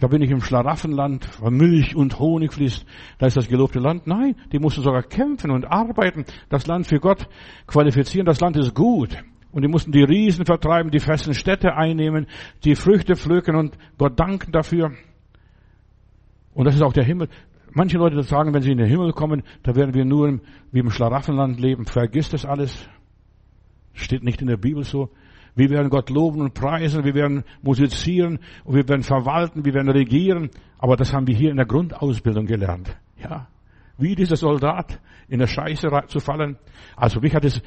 [0.00, 2.86] da bin ich im Schlaraffenland, wo Milch und Honig fließt,
[3.18, 4.06] da ist das gelobte Land.
[4.06, 7.28] Nein, die mussten sogar kämpfen und arbeiten, das Land für Gott
[7.66, 8.24] qualifizieren.
[8.24, 9.22] Das Land ist gut.
[9.52, 12.26] Und die mussten die Riesen vertreiben, die festen Städte einnehmen,
[12.64, 14.92] die Früchte pflücken und Gott danken dafür.
[16.56, 17.28] Und das ist auch der Himmel.
[17.76, 20.40] Manche Leute sagen, wenn sie in den Himmel kommen, da werden wir nur
[20.72, 21.84] wie im Schlaraffenland leben.
[21.84, 22.88] Vergiss das alles.
[23.92, 25.10] Steht nicht in der Bibel so.
[25.54, 29.90] Wir werden Gott loben und preisen, wir werden musizieren und wir werden verwalten, wir werden
[29.90, 30.48] regieren.
[30.78, 32.96] Aber das haben wir hier in der Grundausbildung gelernt.
[33.22, 33.46] Ja.
[33.98, 34.98] Wie dieser Soldat
[35.28, 36.56] in der Scheiße zu fallen.
[36.96, 37.60] Also mich hat es,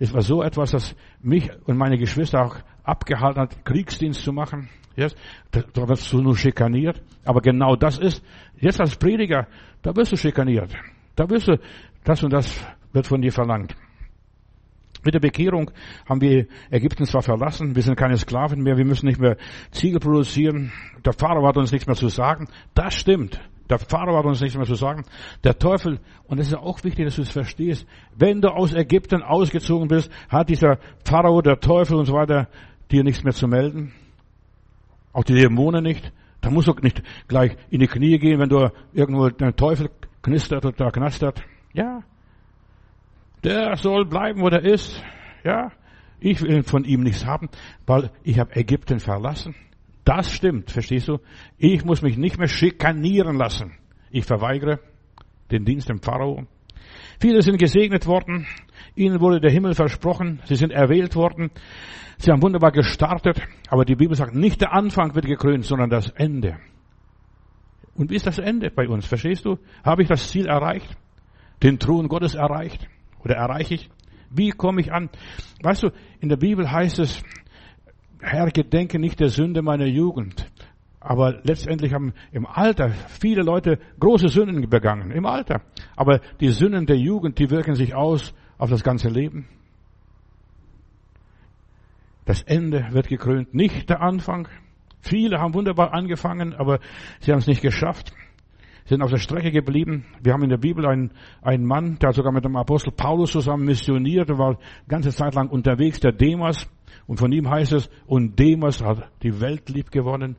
[0.00, 4.68] das war so etwas, das mich und meine Geschwister auch abgehalten hat, Kriegsdienst zu machen.
[4.96, 5.14] Yes?
[5.50, 7.00] Da, wirst du nur schikaniert.
[7.24, 8.24] Aber genau das ist,
[8.58, 9.46] jetzt als Prediger,
[9.82, 10.72] da wirst du schikaniert.
[11.16, 11.58] Da wirst du,
[12.04, 13.74] das und das wird von dir verlangt.
[15.04, 15.70] Mit der Bekehrung
[16.08, 19.36] haben wir Ägypten zwar verlassen, wir sind keine Sklaven mehr, wir müssen nicht mehr
[19.72, 20.72] Ziegel produzieren,
[21.04, 22.46] der Pharao hat uns nichts mehr zu sagen.
[22.74, 23.40] Das stimmt.
[23.68, 25.04] Der Pharao hat uns nichts mehr zu sagen.
[25.42, 27.86] Der Teufel, und es ist auch wichtig, dass du es verstehst,
[28.16, 32.48] wenn du aus Ägypten ausgezogen bist, hat dieser Pharao, der Teufel und so weiter
[32.90, 33.92] dir nichts mehr zu melden.
[35.12, 36.12] Auch die Dämonen nicht.
[36.40, 39.90] Da musst du nicht gleich in die Knie gehen, wenn du irgendwo den Teufel
[40.22, 41.42] knistert oder knastert.
[41.72, 42.02] Ja,
[43.44, 45.02] der soll bleiben, wo der ist.
[45.44, 45.72] Ja,
[46.20, 47.48] ich will von ihm nichts haben,
[47.86, 49.54] weil ich habe Ägypten verlassen.
[50.04, 51.18] Das stimmt, verstehst du?
[51.58, 53.72] Ich muss mich nicht mehr schikanieren lassen.
[54.10, 54.80] Ich verweigere
[55.50, 56.46] den Dienst dem Pharao.
[57.22, 58.48] Viele sind gesegnet worden.
[58.96, 60.40] Ihnen wurde der Himmel versprochen.
[60.46, 61.52] Sie sind erwählt worden.
[62.18, 63.40] Sie haben wunderbar gestartet.
[63.68, 66.58] Aber die Bibel sagt, nicht der Anfang wird gekrönt, sondern das Ende.
[67.94, 69.06] Und wie ist das Ende bei uns?
[69.06, 69.56] Verstehst du?
[69.84, 70.96] Habe ich das Ziel erreicht?
[71.62, 72.88] Den Thron Gottes erreicht?
[73.24, 73.88] Oder erreiche ich?
[74.28, 75.08] Wie komme ich an?
[75.62, 77.22] Weißt du, in der Bibel heißt es,
[78.20, 80.50] Herr, gedenke nicht der Sünde meiner Jugend.
[81.04, 85.10] Aber letztendlich haben im Alter viele Leute große Sünden begangen.
[85.10, 85.62] Im Alter.
[85.96, 89.48] Aber die Sünden der Jugend, die wirken sich aus auf das ganze Leben.
[92.24, 94.46] Das Ende wird gekrönt, nicht der Anfang.
[95.00, 96.78] Viele haben wunderbar angefangen, aber
[97.18, 98.12] sie haben es nicht geschafft
[98.84, 100.04] sind auf der Strecke geblieben.
[100.22, 103.64] Wir haben in der Bibel einen, einen Mann, der sogar mit dem Apostel Paulus zusammen
[103.64, 106.68] missioniert und war ganze Zeit lang unterwegs, der Demas.
[107.06, 110.36] Und von ihm heißt es, und Demas hat die Welt lieb gewonnen.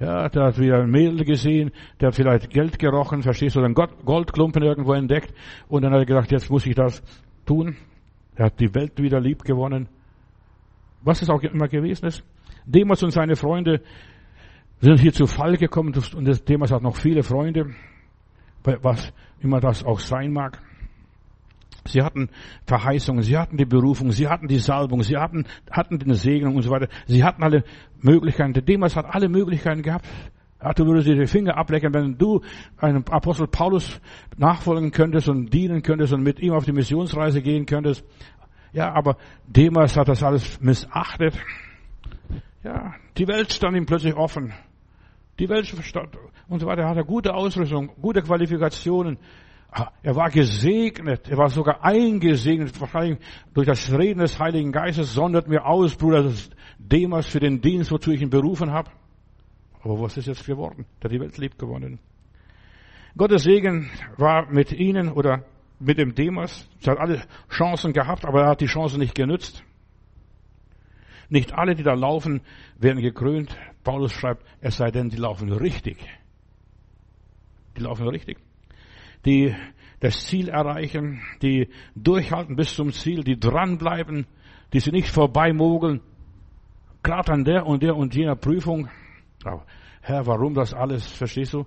[0.00, 3.74] Ja, der hat wieder ein Mädel gesehen, der hat vielleicht Geld gerochen, verstehst du, einen
[3.74, 5.34] Goldklumpen irgendwo entdeckt.
[5.68, 7.02] Und dann hat er gedacht, jetzt muss ich das
[7.46, 7.76] tun.
[8.36, 9.88] Er hat die Welt wieder lieb gewonnen.
[11.02, 12.22] Was es auch immer gewesen ist.
[12.64, 13.80] Demas und seine Freunde
[14.80, 17.74] sind hier zu Fall gekommen und Thema hat noch viele Freunde,
[18.62, 20.60] was immer das auch sein mag.
[21.88, 22.28] Sie hatten
[22.66, 26.62] Verheißungen, sie hatten die Berufung, sie hatten die Salbung, sie hatten, hatten die Segnung und
[26.62, 26.88] so weiter.
[27.06, 27.64] Sie hatten alle
[28.00, 28.52] Möglichkeiten.
[28.52, 30.06] Der Demas hat alle Möglichkeiten gehabt.
[30.76, 32.40] Du würdest dir die Finger ablecken, wenn du
[32.78, 34.00] einem Apostel Paulus
[34.36, 38.04] nachfolgen könntest und dienen könntest und mit ihm auf die Missionsreise gehen könntest.
[38.72, 39.16] Ja, aber
[39.46, 41.34] Demas hat das alles missachtet.
[42.64, 44.52] Ja, die Welt stand ihm plötzlich offen.
[45.38, 46.18] Die Weltstadt
[46.48, 46.82] und so weiter.
[46.82, 49.18] Er hatte gute Ausrüstung, gute Qualifikationen.
[50.02, 51.28] Er war gesegnet.
[51.28, 52.80] Er war sogar eingesegnet.
[52.80, 53.18] Wahrscheinlich
[53.52, 56.32] durch das Reden des Heiligen Geistes sondert mir aus, Bruder
[56.78, 58.90] Demas, für den Dienst, wozu ich ihn berufen habe.
[59.82, 60.86] Aber was ist jetzt geworden?
[61.00, 62.00] Der hat die Welt lieb gewonnen.
[63.16, 65.44] Gottes Segen war mit ihnen oder
[65.78, 66.68] mit dem Demas.
[66.82, 69.62] Er hat alle Chancen gehabt, aber er hat die Chance nicht genützt.
[71.28, 72.40] Nicht alle, die da laufen,
[72.78, 73.54] werden gekrönt.
[73.84, 75.98] Paulus schreibt, es sei denn, die laufen richtig.
[77.76, 78.38] Die laufen richtig.
[79.24, 79.54] Die
[80.00, 84.26] das Ziel erreichen, die durchhalten bis zum Ziel, die dranbleiben,
[84.72, 86.00] die sie nicht vorbeimogeln,
[87.02, 88.88] gerade an der und der und jener Prüfung.
[89.44, 89.64] Aber
[90.02, 91.66] Herr, warum das alles, verstehst du?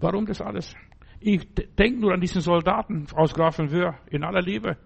[0.00, 0.74] Warum das alles?
[1.20, 4.76] Ich denke nur an diesen Soldaten aus Grafenwöhr in aller Liebe.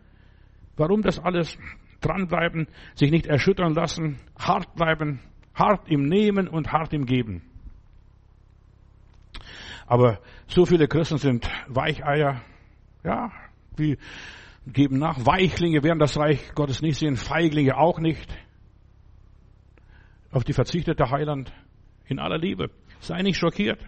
[0.76, 1.58] Warum das alles?
[2.02, 5.20] dranbleiben, sich nicht erschüttern lassen, hart bleiben,
[5.54, 7.42] hart im Nehmen und hart im Geben.
[9.86, 12.42] Aber so viele Christen sind Weicheier,
[13.04, 13.32] ja,
[13.78, 13.98] die
[14.66, 15.24] geben nach.
[15.26, 18.28] Weichlinge werden das Reich Gottes nicht sehen, Feiglinge auch nicht.
[20.30, 21.52] Auf die verzichtete Heiland
[22.06, 22.70] in aller Liebe.
[23.00, 23.80] Sei nicht schockiert.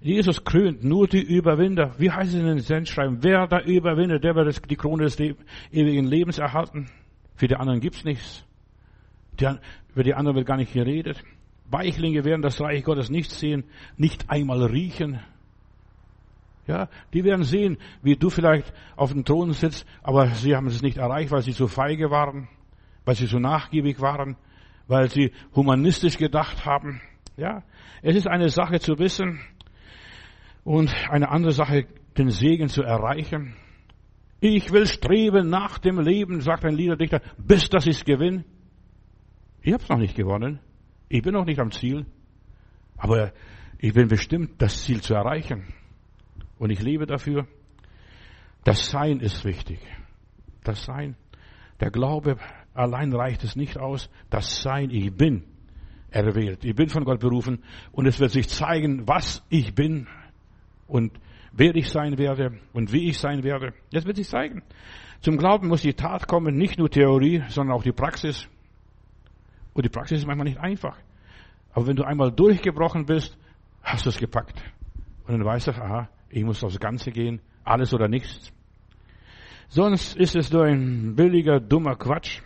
[0.00, 1.94] Jesus krönt nur die Überwinder.
[1.96, 3.22] Wie heißt es in den Sendschreiben?
[3.22, 6.90] Wer da überwindet, der wird die Krone des ewigen Lebens erhalten.
[7.36, 8.44] Für die anderen gibt's nichts.
[9.38, 9.48] Die,
[9.92, 11.22] über die anderen wird gar nicht geredet.
[11.72, 13.64] Weichlinge werden das Reich Gottes nicht sehen,
[13.96, 15.20] nicht einmal riechen.
[16.66, 20.82] Ja, die werden sehen, wie du vielleicht auf dem Thron sitzt, aber sie haben es
[20.82, 22.48] nicht erreicht, weil sie so feige waren,
[23.04, 24.36] weil sie so nachgiebig waren,
[24.86, 27.00] weil sie humanistisch gedacht haben.
[27.36, 27.62] Ja,
[28.02, 29.40] es ist eine Sache zu wissen,
[30.64, 33.54] und eine andere Sache, den Segen zu erreichen.
[34.40, 38.44] Ich will streben nach dem Leben, sagt ein Liederdichter, bis dass ich es gewinne.
[39.62, 40.60] Ich habe es noch nicht gewonnen.
[41.12, 42.06] Ich bin noch nicht am Ziel.
[42.96, 43.32] Aber
[43.78, 45.66] ich bin bestimmt, das Ziel zu erreichen.
[46.58, 47.46] Und ich lebe dafür.
[48.64, 49.78] Das Sein ist wichtig.
[50.64, 51.16] Das Sein.
[51.80, 52.38] Der Glaube
[52.72, 54.08] allein reicht es nicht aus.
[54.30, 55.44] Das Sein, ich bin
[56.10, 56.64] erwählt.
[56.64, 57.62] Ich bin von Gott berufen.
[57.90, 60.06] Und es wird sich zeigen, was ich bin
[60.86, 61.12] und
[61.52, 63.74] wer ich sein werde und wie ich sein werde.
[63.90, 64.62] Das wird sich zeigen.
[65.20, 68.48] Zum Glauben muss die Tat kommen, nicht nur Theorie, sondern auch die Praxis.
[69.74, 70.96] Und die Praxis ist manchmal nicht einfach.
[71.72, 73.36] Aber wenn du einmal durchgebrochen bist,
[73.82, 74.62] hast du es gepackt.
[75.26, 78.52] Und dann weißt du, aha, ich muss aufs Ganze gehen, alles oder nichts.
[79.68, 82.40] Sonst ist es nur ein billiger, dummer Quatsch.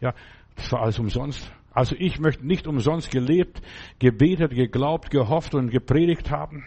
[0.00, 0.14] Ja,
[0.56, 1.52] das war alles umsonst.
[1.72, 3.60] Also ich möchte nicht umsonst gelebt,
[3.98, 6.64] gebetet, geglaubt, gehofft und gepredigt haben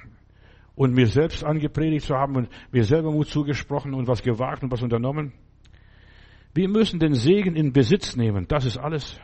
[0.76, 4.72] und mir selbst angepredigt zu haben und mir selber Mut zugesprochen und was gewagt und
[4.72, 5.32] was unternommen.
[6.54, 8.48] Wir müssen den Segen in Besitz nehmen.
[8.48, 9.20] Das ist alles.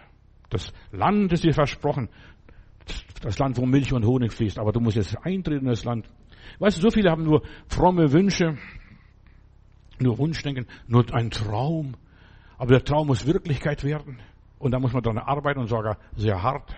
[0.53, 2.09] Das Land ist dir versprochen.
[3.21, 4.59] Das Land, wo Milch und Honig fließt.
[4.59, 6.07] Aber du musst jetzt eintreten in das Land.
[6.59, 8.57] Weißt du, so viele haben nur fromme Wünsche,
[9.99, 11.95] nur Wunschdenken, nur ein Traum.
[12.57, 14.19] Aber der Traum muss Wirklichkeit werden.
[14.59, 16.75] Und da muss man daran arbeiten und sogar sehr hart.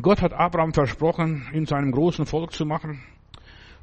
[0.00, 3.02] Gott hat Abraham versprochen, in seinem großen Volk zu machen,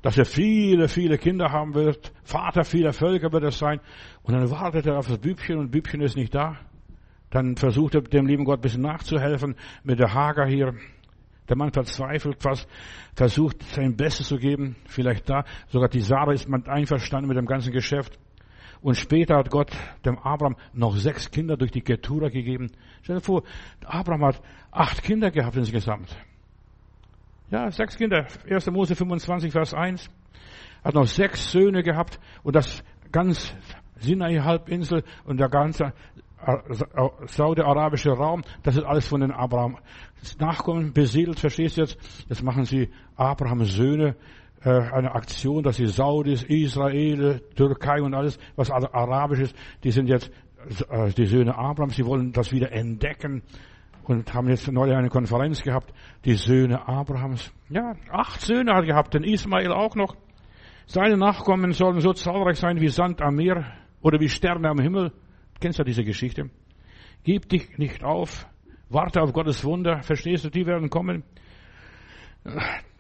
[0.02, 3.82] dass er viele, viele Kinder haben wird, Vater vieler Völker wird er sein.
[4.24, 6.58] Und dann wartet er auf das Bübchen und Bübchen ist nicht da.
[7.30, 10.74] Dann versucht er dem lieben Gott ein bisschen nachzuhelfen mit der Hager hier.
[11.50, 12.68] Der Mann verzweifelt fast,
[13.16, 15.44] versucht sein Bestes zu geben, vielleicht da.
[15.68, 18.18] Sogar die Sarah ist man einverstanden mit dem ganzen Geschäft.
[18.82, 19.72] Und später hat Gott
[20.06, 22.72] dem Abraham noch sechs Kinder durch die Ketura gegeben.
[23.02, 23.44] Stell dir vor,
[23.84, 26.16] Abraham hat acht Kinder gehabt insgesamt.
[27.50, 28.28] Ja, sechs Kinder.
[28.50, 28.70] 1.
[28.72, 30.10] Mose 25, Vers 1.
[30.84, 33.56] Hat noch sechs Söhne gehabt und das ganz
[34.00, 35.94] Sinai-Halbinsel und der ganze
[37.26, 39.78] saudi-arabische Raum, das ist alles von den Abraham
[40.40, 41.98] Nachkommen besiedelt, verstehst du jetzt?
[42.30, 44.16] Jetzt machen sie Abrahams Söhne
[44.64, 50.08] äh, eine Aktion, dass die Saudis, Israel, Türkei und alles, was arabisch ist, die sind
[50.08, 50.32] jetzt
[50.90, 53.44] äh, die Söhne Abrahams, sie wollen das wieder entdecken
[54.04, 55.94] und haben jetzt neulich eine Konferenz gehabt,
[56.26, 57.52] die Söhne Abrahams.
[57.70, 60.16] Ja, acht Söhne hat er gehabt, den Ismael auch noch.
[60.88, 63.66] Seine Nachkommen sollen so zahlreich sein wie Sand am Meer
[64.02, 65.12] oder wie Sterne am Himmel.
[65.60, 66.50] Kennst du diese Geschichte?
[67.24, 68.48] Gib dich nicht auf,
[68.90, 71.24] warte auf Gottes Wunder, verstehst du, die werden kommen.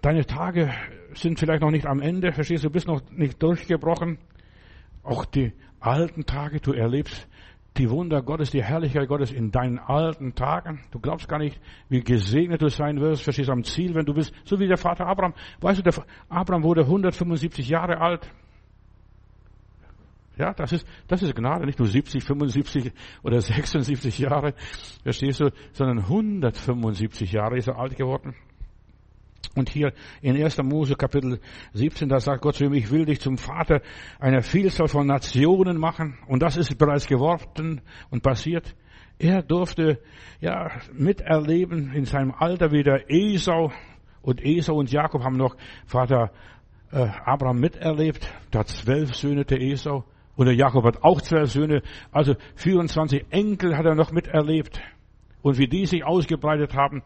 [0.02, 0.74] Deine Tage
[1.14, 4.18] sind vielleicht noch nicht am Ende, verstehst du, bist noch nicht durchgebrochen.
[5.04, 7.28] Auch die alten Tage, du erlebst
[7.78, 10.82] die Wunder Gottes, die Herrlichkeit Gottes in deinen alten Tagen.
[10.92, 14.14] Du glaubst gar nicht, wie gesegnet du sein wirst, verstehst du, am Ziel, wenn du
[14.14, 15.34] bist, so wie der Vater Abraham.
[15.60, 15.94] Weißt du, der
[16.30, 18.30] Abraham wurde 175 Jahre alt.
[20.38, 22.92] Ja, das ist, das ist Gnade, nicht nur 70, 75
[23.24, 24.54] oder 76 Jahre,
[25.04, 28.36] verstehst du, sondern 175 Jahre ist er alt geworden.
[29.56, 30.58] Und hier in 1.
[30.64, 31.40] Mose Kapitel
[31.74, 33.82] 17, da sagt Gott zu ihm, ich will dich zum Vater
[34.20, 36.18] einer Vielzahl von Nationen machen.
[36.28, 38.76] Und das ist bereits geworden und passiert.
[39.18, 40.02] Er durfte,
[40.42, 43.72] ja, miterleben in seinem Alter wieder Esau.
[44.22, 45.56] Und Esau und Jakob haben noch
[45.86, 46.32] Vater
[46.92, 48.28] äh, Abraham miterlebt.
[48.54, 50.04] Hat zwölf Söhne, der Esau.
[50.36, 51.82] Und der Jakob hat auch zwölf Söhne.
[52.12, 54.82] Also 24 Enkel hat er noch miterlebt.
[55.42, 57.04] Und wie die sich ausgebreitet haben.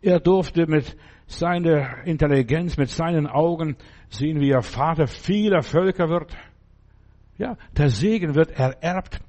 [0.00, 0.96] Er durfte mit
[1.26, 3.76] seiner Intelligenz, mit seinen Augen
[4.08, 6.36] sehen, wie er Vater vieler Völker wird.
[7.38, 9.20] Ja, der Segen wird ererbt.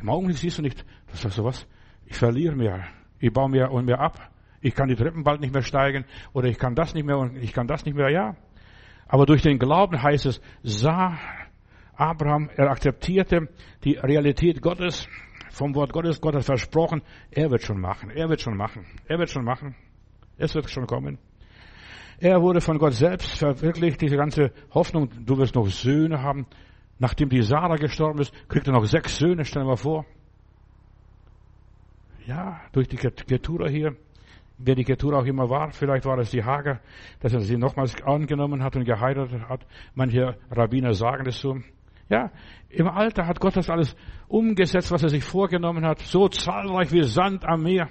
[0.00, 1.66] Im Augenblick siehst du nicht, das ist sowas,
[2.06, 2.84] ich verliere mehr,
[3.18, 4.30] ich baue mehr und mehr ab,
[4.60, 7.36] ich kann die Treppen bald nicht mehr steigen oder ich kann das nicht mehr und
[7.36, 8.36] ich kann das nicht mehr, ja.
[9.08, 11.18] Aber durch den Glauben heißt es, sah
[12.00, 13.48] Abraham, er akzeptierte
[13.84, 15.06] die Realität Gottes,
[15.50, 16.18] vom Wort Gottes.
[16.18, 19.74] Gott hat versprochen, er wird schon machen, er wird schon machen, er wird schon machen.
[20.38, 21.18] Es wird schon kommen.
[22.18, 26.46] Er wurde von Gott selbst verwirklicht, diese ganze Hoffnung, du wirst noch Söhne haben.
[26.98, 30.06] Nachdem die Sarah gestorben ist, kriegt er noch sechs Söhne, stell dir mal vor.
[32.26, 33.94] Ja, durch die Ketura hier,
[34.56, 36.80] wer die Ketura auch immer war, vielleicht war es die Hager,
[37.20, 39.66] dass er sie nochmals angenommen hat und geheiratet hat.
[39.94, 41.58] Manche Rabbiner sagen das so.
[42.10, 42.32] Ja,
[42.68, 43.94] im Alter hat Gott das alles
[44.26, 47.88] umgesetzt, was er sich vorgenommen hat, so zahlreich wie Sand am Meer.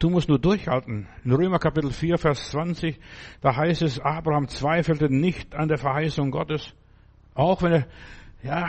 [0.00, 1.08] Du musst nur durchhalten.
[1.24, 2.98] In Römer Kapitel 4, Vers 20,
[3.40, 6.74] da heißt es, Abraham zweifelte nicht an der Verheißung Gottes,
[7.34, 7.86] auch wenn er,
[8.42, 8.68] ja,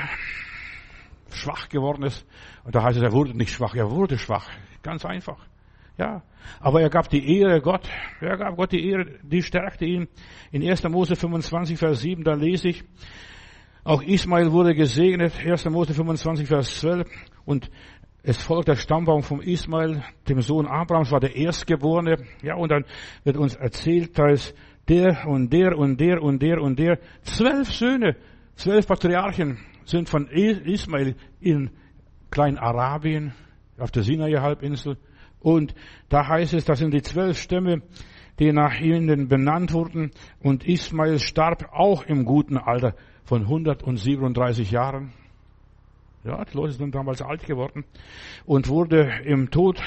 [1.31, 2.27] schwach geworden ist.
[2.63, 4.47] Und da heißt es, er wurde nicht schwach, er wurde schwach.
[4.83, 5.43] Ganz einfach.
[5.97, 6.23] Ja.
[6.59, 7.89] Aber er gab die Ehre Gott.
[8.19, 10.07] Er gab Gott die Ehre, die stärkte ihn.
[10.51, 10.83] In 1.
[10.89, 12.83] Mose 25, Vers 7, da lese ich,
[13.83, 15.65] auch Ismael wurde gesegnet, 1.
[15.65, 17.09] Mose 25, Vers 12.
[17.45, 17.69] Und
[18.23, 22.17] es folgt der Stammbaum von Ismael, dem Sohn Abrahams, war der Erstgeborene.
[22.41, 22.85] Ja, und dann
[23.25, 24.53] wird uns erzählt, dass
[24.87, 28.15] der und der und der und der und der, zwölf Söhne,
[28.55, 31.69] zwölf Patriarchen sind von Ismael in
[32.31, 33.33] Kleinarabien,
[33.77, 34.97] auf der Sinai-Halbinsel.
[35.43, 35.75] Und
[36.09, 37.83] da heißt es, das sind die zwölf Stämme,
[38.39, 40.11] die nach ihnen benannt wurden.
[40.41, 45.11] Und Ismael starb auch im guten Alter von 137 Jahren.
[46.23, 47.83] Ja, die Leute sind damals alt geworden
[48.45, 49.81] und wurde im Tod,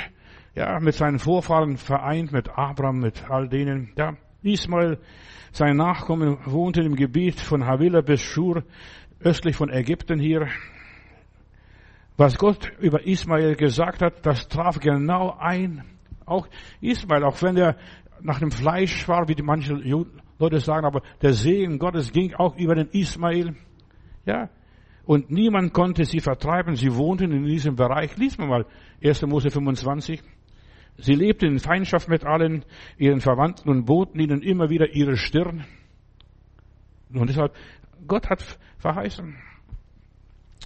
[0.55, 4.15] ja, mit seinen Vorfahren vereint, mit Abraham, mit all denen, ja.
[4.43, 4.99] Ismael,
[5.51, 8.63] sein Nachkommen, wohnte im Gebiet von Havilah bis Schur,
[9.21, 10.49] östlich von Ägypten hier.
[12.17, 15.85] Was Gott über Ismael gesagt hat, das traf genau ein.
[16.25, 16.49] Auch
[16.81, 17.77] Ismael, auch wenn er
[18.23, 19.75] nach dem Fleisch war, wie die manche
[20.39, 23.55] Leute sagen, aber der Segen Gottes ging auch über den Ismael.
[24.25, 24.49] Ja,
[25.05, 26.75] und niemand konnte sie vertreiben.
[26.75, 28.17] Sie wohnten in diesem Bereich.
[28.17, 28.67] Lies mal
[29.03, 29.23] 1.
[29.23, 30.21] Mose 25.
[30.99, 32.65] Sie lebten in Feindschaft mit allen
[32.99, 35.65] ihren Verwandten und boten ihnen immer wieder ihre Stirn.
[37.13, 37.55] Und deshalb,
[38.09, 39.37] Gott hat verheißen.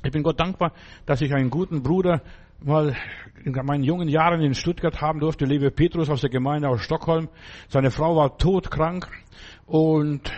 [0.02, 0.72] Ich bin Gott dankbar,
[1.04, 2.22] dass ich einen guten Bruder
[2.62, 2.96] mal
[3.44, 7.28] in meinen jungen Jahren in Stuttgart haben durfte, Lewe Petrus aus der Gemeinde aus Stockholm.
[7.68, 9.08] Seine Frau war todkrank
[9.66, 10.32] und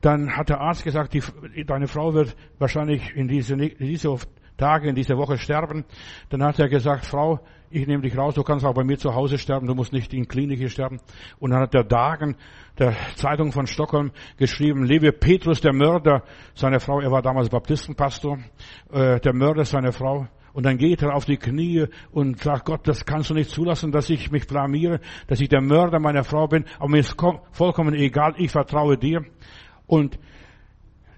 [0.00, 4.16] dann hat der Arzt gesagt, die, deine Frau wird wahrscheinlich in diese, in diese
[4.56, 5.84] Tage, in dieser Woche sterben.
[6.28, 7.40] Dann hat er gesagt, Frau,
[7.70, 10.12] ich nehme dich raus, du kannst auch bei mir zu Hause sterben, du musst nicht
[10.14, 11.00] in Klinik hier sterben.
[11.38, 12.36] Und dann hat der Dagen,
[12.78, 16.22] der Zeitung von Stockholm, geschrieben, lebe Petrus, der Mörder
[16.54, 18.38] seiner Frau, er war damals Baptistenpastor,
[18.92, 20.26] äh, der Mörder seiner Frau.
[20.52, 23.92] Und dann geht er auf die Knie und sagt, Gott, das kannst du nicht zulassen,
[23.92, 27.16] dass ich mich blamiere, dass ich der Mörder meiner Frau bin, aber mir ist
[27.52, 29.24] vollkommen egal, ich vertraue dir.
[29.86, 30.18] Und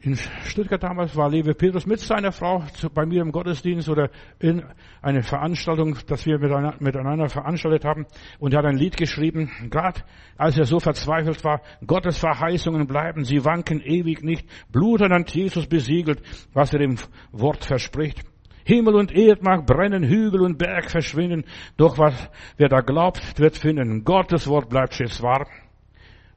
[0.03, 4.63] in Stuttgart damals war Lewe Petrus mit seiner Frau bei mir im Gottesdienst oder in
[5.03, 8.07] eine Veranstaltung, dass wir miteinander veranstaltet haben.
[8.39, 10.01] Und er hat ein Lied geschrieben, gerade
[10.39, 14.49] als er so verzweifelt war, Gottes Verheißungen bleiben, sie wanken ewig nicht.
[14.73, 16.23] Blut hat Jesus besiegelt,
[16.55, 16.97] was er im
[17.33, 18.23] Wort verspricht.
[18.65, 21.45] Himmel und Erd mag brennen, Hügel und Berg verschwinden,
[21.77, 24.05] doch was, wer da glaubt, wird finden.
[24.05, 25.47] Gottes Wort bleibt stets wahr.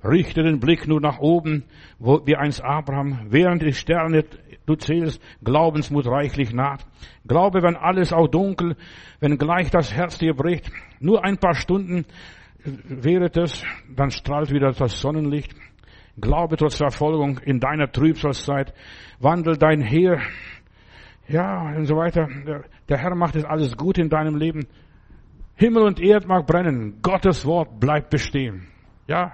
[0.03, 1.63] Richte den Blick nur nach oben,
[1.97, 4.25] wo, wie einst Abraham, während die Sterne
[4.65, 6.85] du zählst, Glaubensmut reichlich naht.
[7.27, 8.75] Glaube, wenn alles auch dunkel,
[9.19, 12.05] wenn gleich das Herz dir bricht, nur ein paar Stunden
[12.63, 15.53] wäre es, dann strahlt wieder das Sonnenlicht.
[16.19, 18.73] Glaube trotz Verfolgung in deiner Trübsalzeit,
[19.19, 20.21] wandel dein Heer,
[21.27, 22.27] ja, und so weiter.
[22.89, 24.67] Der Herr macht es alles gut in deinem Leben.
[25.55, 28.67] Himmel und Erd mag brennen, Gottes Wort bleibt bestehen.
[29.07, 29.31] Ja,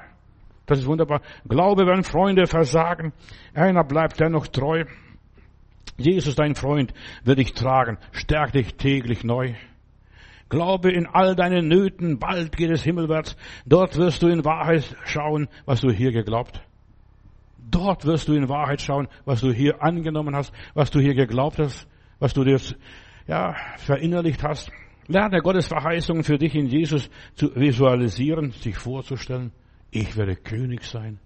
[0.69, 1.21] das ist wunderbar.
[1.47, 3.11] Glaube, wenn Freunde versagen,
[3.53, 4.85] einer bleibt dennoch treu.
[5.97, 6.93] Jesus, dein Freund,
[7.23, 9.55] wird dich tragen, stärkt dich täglich neu.
[10.47, 13.35] Glaube in all deinen Nöten, bald geht es himmelwärts.
[13.65, 16.61] Dort wirst du in Wahrheit schauen, was du hier geglaubt.
[17.57, 21.59] Dort wirst du in Wahrheit schauen, was du hier angenommen hast, was du hier geglaubt
[21.59, 21.87] hast,
[22.19, 22.59] was du dir
[23.27, 24.71] ja, verinnerlicht hast.
[25.07, 29.51] Lerne Gottes Verheißungen für dich in Jesus zu visualisieren, sich vorzustellen
[29.91, 31.19] ich werde König sein.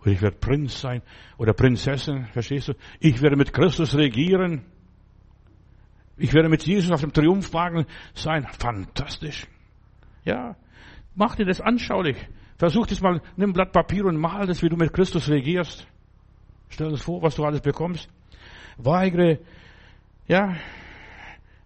[0.00, 1.02] Oder ich werde Prinz sein.
[1.38, 2.74] Oder Prinzessin, verstehst du?
[2.98, 4.64] Ich werde mit Christus regieren.
[6.16, 8.46] Ich werde mit Jesus auf dem Triumphwagen sein.
[8.58, 9.46] Fantastisch.
[10.24, 10.56] Ja.
[11.14, 12.16] Mach dir das anschaulich.
[12.58, 15.86] Versuch das mal, nimm ein Blatt Papier und mal das, wie du mit Christus regierst.
[16.68, 18.08] Stell dir vor, was du alles bekommst.
[18.78, 19.40] Weigere,
[20.26, 20.56] ja,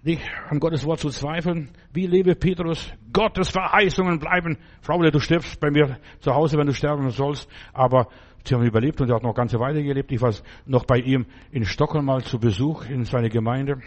[0.06, 1.70] dich an Gottes Wort zu zweifeln.
[1.92, 2.92] Wie lebe Petrus?
[3.12, 4.56] Gottes Verheißungen bleiben.
[4.80, 7.50] Frau, du stirbst bei mir zu Hause, wenn du sterben sollst.
[7.72, 8.08] Aber
[8.44, 10.12] sie haben überlebt und er hat noch ganze Weile gelebt.
[10.12, 10.32] Ich war
[10.64, 13.80] noch bei ihm in Stockholm mal zu Besuch in seine Gemeinde.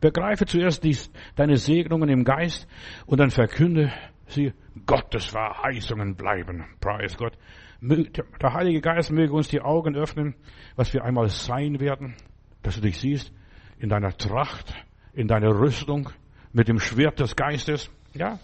[0.00, 2.66] Begreife zuerst dies, deine Segnungen im Geist
[3.06, 3.92] und dann verkünde
[4.26, 4.52] sie,
[4.84, 6.64] Gottes Verheißungen bleiben.
[6.80, 7.38] Preis Gott.
[7.80, 10.34] Der Heilige Geist möge uns die Augen öffnen,
[10.74, 12.16] was wir einmal sein werden,
[12.62, 13.32] dass du dich siehst
[13.78, 14.74] in deiner Tracht,
[15.14, 16.10] in deiner Rüstung,
[16.52, 17.90] mit dem Schwert des Geistes.
[18.14, 18.38] Ja.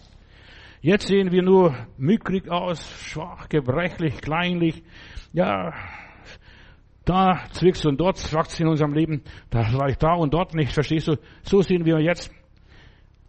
[0.81, 4.83] Jetzt sehen wir nur mickrig aus, schwach, gebrechlich, kleinlich.
[5.33, 5.73] Ja,
[7.05, 9.23] da zwickst und dort zwackt in unserem Leben.
[9.51, 11.17] Das reicht da und dort nicht, verstehst du?
[11.43, 12.31] So sehen wir jetzt.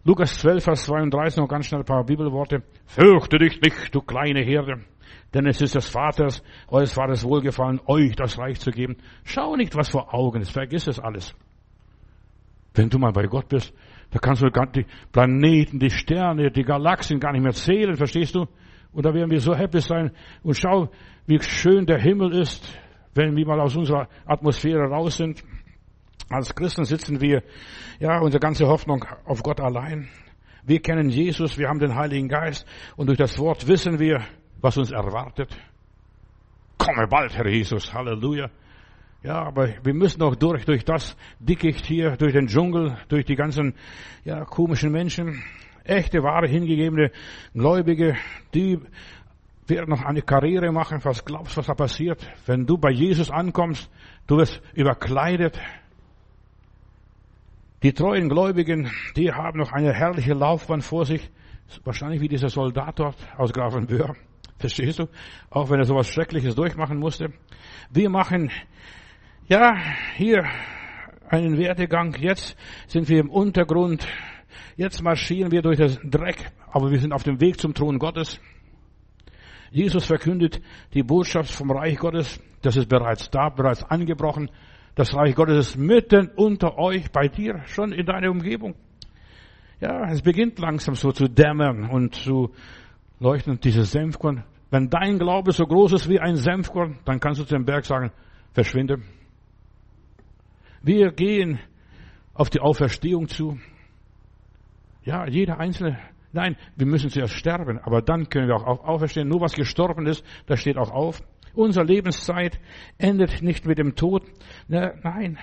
[0.04, 2.62] Lukas 12, Vers 32, noch ganz schnell ein paar Bibelworte.
[2.86, 4.84] Fürchte dich nicht, du kleine Herde.
[5.34, 8.96] Denn es ist des Vaters, eures Vaters wohlgefallen, euch das Reich zu geben.
[9.24, 11.34] Schau nicht, was vor Augen ist, vergiss es alles.
[12.80, 13.74] Wenn du mal bei Gott bist,
[14.10, 18.46] da kannst du die Planeten, die Sterne, die Galaxien gar nicht mehr zählen, verstehst du?
[18.90, 20.12] Und da werden wir so happy sein.
[20.42, 20.88] Und schau,
[21.26, 22.74] wie schön der Himmel ist,
[23.14, 25.44] wenn wir mal aus unserer Atmosphäre raus sind.
[26.30, 27.42] Als Christen sitzen wir,
[27.98, 30.08] ja, unsere ganze Hoffnung auf Gott allein.
[30.64, 32.66] Wir kennen Jesus, wir haben den Heiligen Geist
[32.96, 34.24] und durch das Wort wissen wir,
[34.62, 35.54] was uns erwartet.
[36.78, 38.48] Komme bald, Herr Jesus, Halleluja.
[39.22, 43.36] Ja, aber wir müssen auch durch, durch das Dickicht hier, durch den Dschungel, durch die
[43.36, 43.74] ganzen,
[44.24, 45.42] ja, komischen Menschen.
[45.84, 47.10] Echte, wahre, hingegebene
[47.52, 48.16] Gläubige,
[48.54, 48.78] die
[49.66, 51.00] werden noch eine Karriere machen.
[51.02, 52.26] Was glaubst du, was da passiert?
[52.46, 53.90] Wenn du bei Jesus ankommst,
[54.26, 55.58] du wirst überkleidet.
[57.82, 61.30] Die treuen Gläubigen, die haben noch eine herrliche Laufbahn vor sich.
[61.84, 64.16] Wahrscheinlich wie dieser Soldat dort aus Grafenböhr.
[64.58, 65.08] Verstehst du?
[65.48, 67.32] Auch wenn er sowas Schreckliches durchmachen musste.
[67.90, 68.50] Wir machen,
[69.50, 69.76] ja,
[70.14, 70.44] hier
[71.28, 72.14] einen Werdegang.
[72.20, 74.06] Jetzt sind wir im Untergrund.
[74.76, 76.52] Jetzt marschieren wir durch das Dreck.
[76.70, 78.40] Aber wir sind auf dem Weg zum Thron Gottes.
[79.72, 80.62] Jesus verkündet
[80.94, 82.40] die Botschaft vom Reich Gottes.
[82.62, 84.50] Das ist bereits da, bereits angebrochen.
[84.94, 88.76] Das Reich Gottes ist mitten unter euch, bei dir, schon in deiner Umgebung.
[89.80, 92.52] Ja, es beginnt langsam so zu dämmern und zu
[93.18, 94.44] leuchten, dieses Senfkorn.
[94.70, 97.84] Wenn dein Glaube so groß ist wie ein Senfkorn, dann kannst du zu dem Berg
[97.84, 98.12] sagen,
[98.52, 99.00] verschwinde.
[100.82, 101.58] Wir gehen
[102.32, 103.58] auf die Auferstehung zu.
[105.04, 105.98] Ja, jeder Einzelne.
[106.32, 109.28] Nein, wir müssen zuerst sterben, aber dann können wir auch auferstehen.
[109.28, 111.22] Nur was gestorben ist, das steht auch auf.
[111.54, 112.60] Unsere Lebenszeit
[112.98, 114.22] endet nicht mit dem Tod.
[114.68, 115.38] Nein,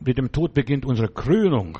[0.00, 1.78] mit dem Tod beginnt unsere Krönung,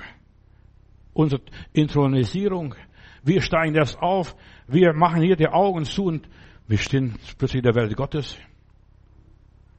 [1.13, 2.75] unsere Intronisierung.
[3.23, 6.29] Wir steigen erst auf, wir machen hier die Augen zu und
[6.67, 8.37] wir stehen plötzlich in der Welt Gottes.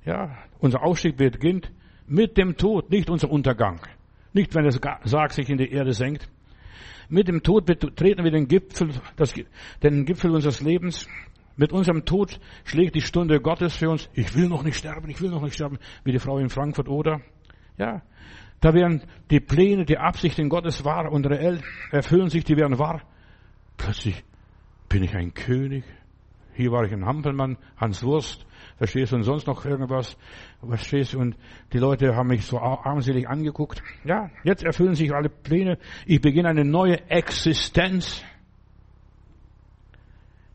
[0.05, 1.71] Ja, unser Aufstieg beginnt
[2.08, 3.82] mit dem Tod, nicht unser Untergang.
[4.34, 6.30] Nicht, wenn das Sarg sich in die Erde senkt.
[7.10, 9.34] Mit dem Tod betreten wir den Gipfel, das,
[9.82, 11.08] den Gipfel unseres Lebens.
[11.55, 14.10] Mit unserem Tod schlägt die Stunde Gottes für uns.
[14.14, 16.88] Ich will noch nicht sterben, ich will noch nicht sterben, wie die Frau in Frankfurt
[16.88, 17.22] oder.
[17.78, 18.01] Ja,
[18.60, 23.01] da werden die Pläne, die Absichten Gottes wahr und reell, erfüllen sich, die werden wahr.
[23.78, 24.24] Plötzlich
[24.89, 25.84] bin ich ein König,
[26.53, 28.46] hier war ich ein Hampelmann, Hans Wurst,
[28.78, 30.17] verstehst du, und sonst noch irgendwas,
[30.65, 31.36] verstehst du, und
[31.73, 33.82] die Leute haben mich so armselig angeguckt.
[34.03, 35.78] Ja, jetzt erfüllen sich alle Pläne.
[36.05, 38.23] Ich beginne eine neue Existenz.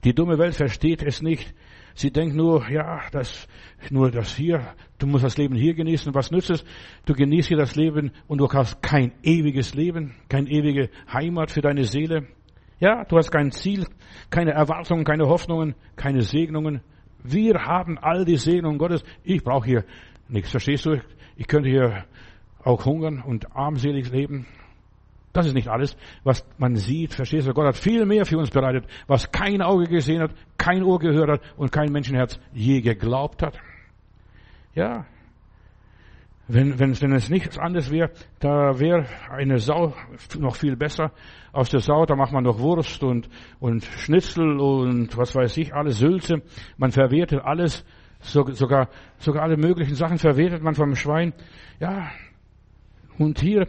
[0.05, 1.55] Die dumme Welt versteht es nicht.
[1.95, 3.47] Sie denkt nur, ja, das,
[3.91, 6.15] nur das hier, du musst das Leben hier genießen.
[6.15, 6.65] Was nützt es?
[7.05, 11.61] Du genießt hier das Leben und du hast kein ewiges Leben, keine ewige Heimat für
[11.61, 12.27] deine Seele.
[12.81, 13.87] Ja, du hast kein Ziel,
[14.31, 16.81] keine Erwartungen, keine Hoffnungen, keine Segnungen.
[17.25, 19.05] Wir haben all die Segnungen Gottes.
[19.23, 19.85] Ich brauche hier
[20.29, 20.51] nichts.
[20.51, 21.01] Verstehst du?
[21.37, 22.05] Ich könnte hier
[22.65, 24.47] auch hungern und armselig leben.
[25.33, 27.15] Das ist nicht alles, was man sieht.
[27.15, 27.55] Verstehst du?
[27.55, 31.31] Gott hat viel mehr für uns bereitet, was kein Auge gesehen hat, kein Ohr gehört
[31.31, 33.59] hat und kein Menschenherz je geglaubt hat.
[34.75, 35.07] Ja,
[36.49, 39.95] wenn, wenn, wenn es nichts anderes wäre, da wäre eine Sau
[40.39, 41.13] noch viel besser.
[41.53, 43.29] Aus der Sau, da macht man noch Wurst und,
[43.61, 46.43] und Schnitzel und was weiß ich, alles Sülze.
[46.77, 47.85] Man verwertet alles,
[48.21, 48.89] so, sogar,
[49.19, 51.33] sogar alle möglichen Sachen verwertet man vom Schwein.
[51.79, 52.11] Ja,
[53.19, 53.69] und hier,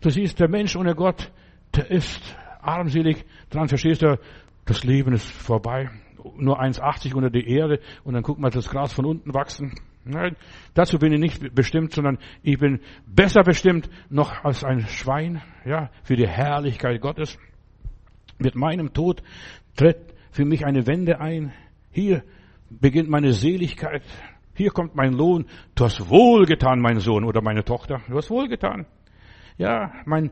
[0.00, 1.32] du siehst, der Mensch ohne Gott,
[1.74, 4.18] der ist armselig dran, verstehst du,
[4.66, 5.90] das Leben ist vorbei.
[6.36, 9.74] Nur 1,80 unter die Erde und dann guck mal das Gras von unten wachsen.
[10.04, 10.36] Nein,
[10.74, 15.90] dazu bin ich nicht bestimmt, sondern ich bin besser bestimmt noch als ein Schwein, ja,
[16.02, 17.38] für die Herrlichkeit Gottes.
[18.38, 19.22] Mit meinem Tod
[19.76, 21.52] tritt für mich eine Wende ein.
[21.90, 22.22] Hier
[22.68, 24.02] beginnt meine Seligkeit.
[24.54, 25.46] Hier kommt mein Lohn.
[25.74, 28.02] Du hast wohlgetan, mein Sohn oder meine Tochter.
[28.08, 28.86] Du hast wohlgetan.
[29.56, 30.30] Ja, mein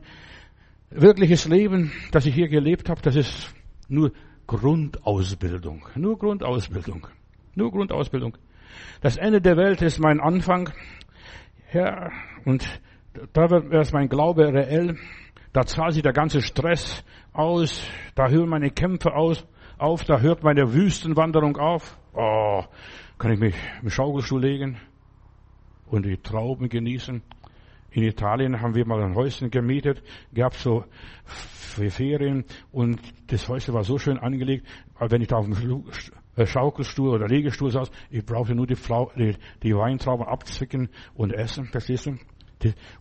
[0.91, 3.55] wirkliches Leben, das ich hier gelebt habe, das ist
[3.87, 4.11] nur
[4.45, 5.87] Grundausbildung.
[5.95, 7.07] Nur Grundausbildung.
[7.55, 8.37] Nur Grundausbildung.
[9.01, 10.71] Das Ende der Welt ist mein Anfang.
[11.73, 12.11] Ja,
[12.45, 12.65] und
[13.33, 14.97] da wird erst mein Glaube reell.
[15.51, 17.87] Da zahlt sich der ganze Stress aus.
[18.15, 19.47] Da hören meine Kämpfe aus,
[19.77, 20.03] auf.
[20.03, 21.97] Da hört meine Wüstenwanderung auf.
[22.13, 22.63] Oh,
[23.17, 24.77] kann ich mich im Schaukelstuhl legen
[25.85, 27.21] und die Trauben genießen.
[27.91, 30.01] In Italien haben wir mal ein Häuschen gemietet,
[30.33, 30.83] gab so
[31.25, 34.67] Ferien und das Häuschen war so schön angelegt,
[34.99, 35.55] wenn ich da auf dem
[36.37, 41.65] Schaukelstuhl oder Liegestuhl saß, ich brauchte nur die, Flau die, die Weintrauben abzwicken und essen,
[41.65, 42.17] verstehst du?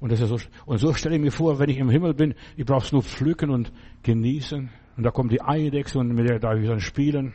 [0.01, 2.35] Und, das ist so, und so stelle ich mir vor, wenn ich im Himmel bin,
[2.57, 3.73] ich brauche es nur pflücken und
[4.03, 4.71] genießen.
[4.97, 7.35] Und da kommt die Eidechse und mit der darf ich dann spielen.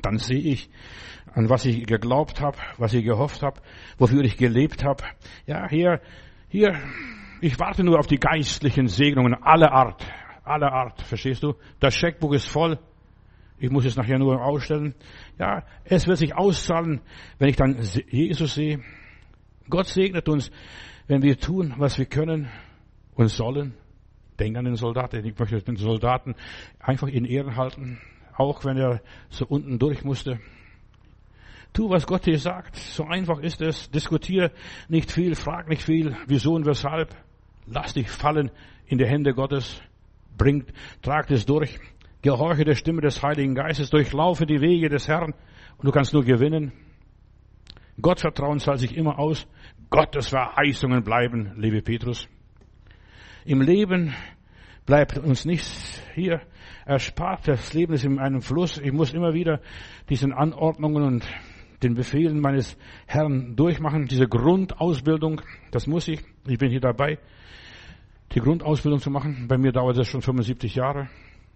[0.00, 0.70] Dann sehe ich,
[1.34, 3.60] an was ich geglaubt habe, was ich gehofft habe,
[3.98, 5.04] wofür ich gelebt habe.
[5.46, 6.00] Ja, hier,
[6.48, 6.74] hier,
[7.40, 10.04] ich warte nur auf die geistlichen Segnungen aller Art,
[10.44, 11.54] aller Art, verstehst du?
[11.80, 12.78] Das Scheckbuch ist voll.
[13.58, 14.94] Ich muss es nachher nur ausstellen.
[15.38, 17.00] Ja, es wird sich auszahlen,
[17.38, 17.78] wenn ich dann
[18.10, 18.80] Jesus sehe.
[19.68, 20.50] Gott segnet uns,
[21.06, 22.48] wenn wir tun, was wir können
[23.14, 23.74] und sollen.
[24.38, 25.24] Denk an den Soldaten.
[25.24, 26.34] Ich möchte den Soldaten
[26.80, 28.00] einfach in Ehren halten,
[28.36, 29.00] auch wenn er
[29.30, 30.40] so unten durch musste.
[31.72, 32.76] Tu, was Gott dir sagt.
[32.76, 33.90] So einfach ist es.
[33.90, 34.50] Diskutiere
[34.88, 37.14] nicht viel, frag nicht viel, wieso und weshalb.
[37.66, 38.50] Lass dich fallen
[38.86, 39.80] in die Hände Gottes.
[40.36, 40.66] Bring,
[41.00, 41.78] trag es durch.
[42.22, 43.90] Gehorche der Stimme des Heiligen Geistes.
[43.90, 45.34] Durchlaufe die Wege des Herrn.
[45.76, 46.72] Und du kannst nur gewinnen.
[48.00, 49.46] Gottvertrauen zahlt sich immer aus.
[49.90, 52.28] Gottes Verheißungen bleiben, liebe Petrus.
[53.44, 54.14] Im Leben
[54.86, 56.40] bleibt uns nichts hier
[56.86, 57.46] erspart.
[57.46, 58.78] Das Leben ist in einem Fluss.
[58.78, 59.60] Ich muss immer wieder
[60.08, 61.28] diesen Anordnungen und
[61.82, 66.20] den Befehlen meines Herrn durchmachen, diese Grundausbildung, das muss ich.
[66.46, 67.18] Ich bin hier dabei,
[68.32, 69.46] die Grundausbildung zu machen.
[69.48, 71.08] Bei mir dauert das schon 75 Jahre,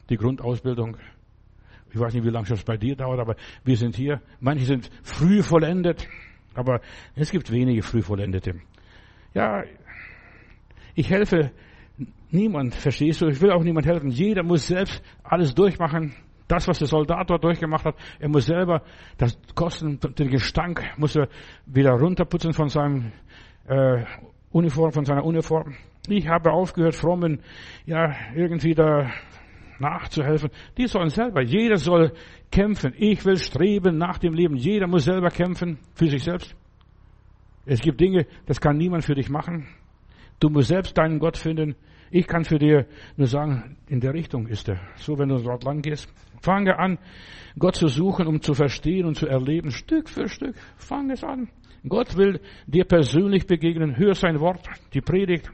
[0.08, 0.96] die Grundausbildung.
[1.90, 4.20] Ich weiß nicht, wie lange das bei dir dauert, aber wir sind hier.
[4.40, 6.06] Manche sind früh vollendet,
[6.54, 6.80] aber
[7.14, 8.60] es gibt wenige früh vollendete.
[9.34, 9.62] Ja,
[10.94, 11.52] ich helfe
[12.30, 13.28] niemand, verstehst du?
[13.28, 14.10] Ich will auch niemand helfen.
[14.10, 16.14] Jeder muss selbst alles durchmachen.
[16.48, 18.82] Das, was der Soldat dort durchgemacht hat, er muss selber
[19.18, 21.28] das Kosten, den Gestank muss er
[21.66, 23.12] wieder runterputzen von seinem
[23.66, 24.04] äh,
[24.50, 25.74] Uniform, von seiner Uniform.
[26.08, 27.40] Ich habe aufgehört, frommen,
[27.84, 29.10] ja, irgendwie da
[29.78, 30.50] nachzuhelfen.
[30.76, 32.12] Die sollen selber, jeder soll
[32.50, 32.94] kämpfen.
[32.96, 34.56] Ich will streben nach dem Leben.
[34.56, 36.54] Jeder muss selber kämpfen für sich selbst.
[37.64, 39.66] Es gibt Dinge, das kann niemand für dich machen.
[40.38, 41.74] Du musst selbst deinen Gott finden.
[42.10, 44.80] Ich kann für dir nur sagen, in der Richtung ist er.
[44.96, 46.08] So, wenn du dort lang gehst.
[46.40, 46.98] Fange an,
[47.58, 50.54] Gott zu suchen, um zu verstehen und zu erleben, Stück für Stück.
[50.76, 51.48] Fang es an.
[51.88, 53.96] Gott will dir persönlich begegnen.
[53.96, 55.50] Hör sein Wort, die Predigt.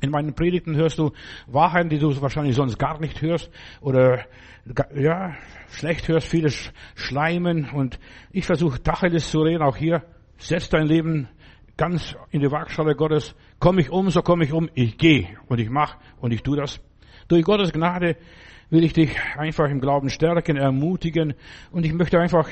[0.00, 1.12] In meinen Predigten hörst du
[1.46, 4.24] Wahrheiten, die du wahrscheinlich sonst gar nicht hörst oder
[4.94, 5.34] ja,
[5.70, 7.98] schlecht hörst, vieles Schleimen und
[8.30, 10.04] ich versuche Tacheles zu reden, auch hier.
[10.36, 11.28] Setz dein Leben
[11.76, 13.34] ganz in die Waagschale Gottes.
[13.58, 14.68] Komm ich um, so komme ich um.
[14.74, 16.80] Ich gehe und ich mache und ich tue das.
[17.26, 18.16] Durch Gottes Gnade
[18.70, 21.34] will ich dich einfach im Glauben stärken, ermutigen
[21.70, 22.48] und ich möchte einfach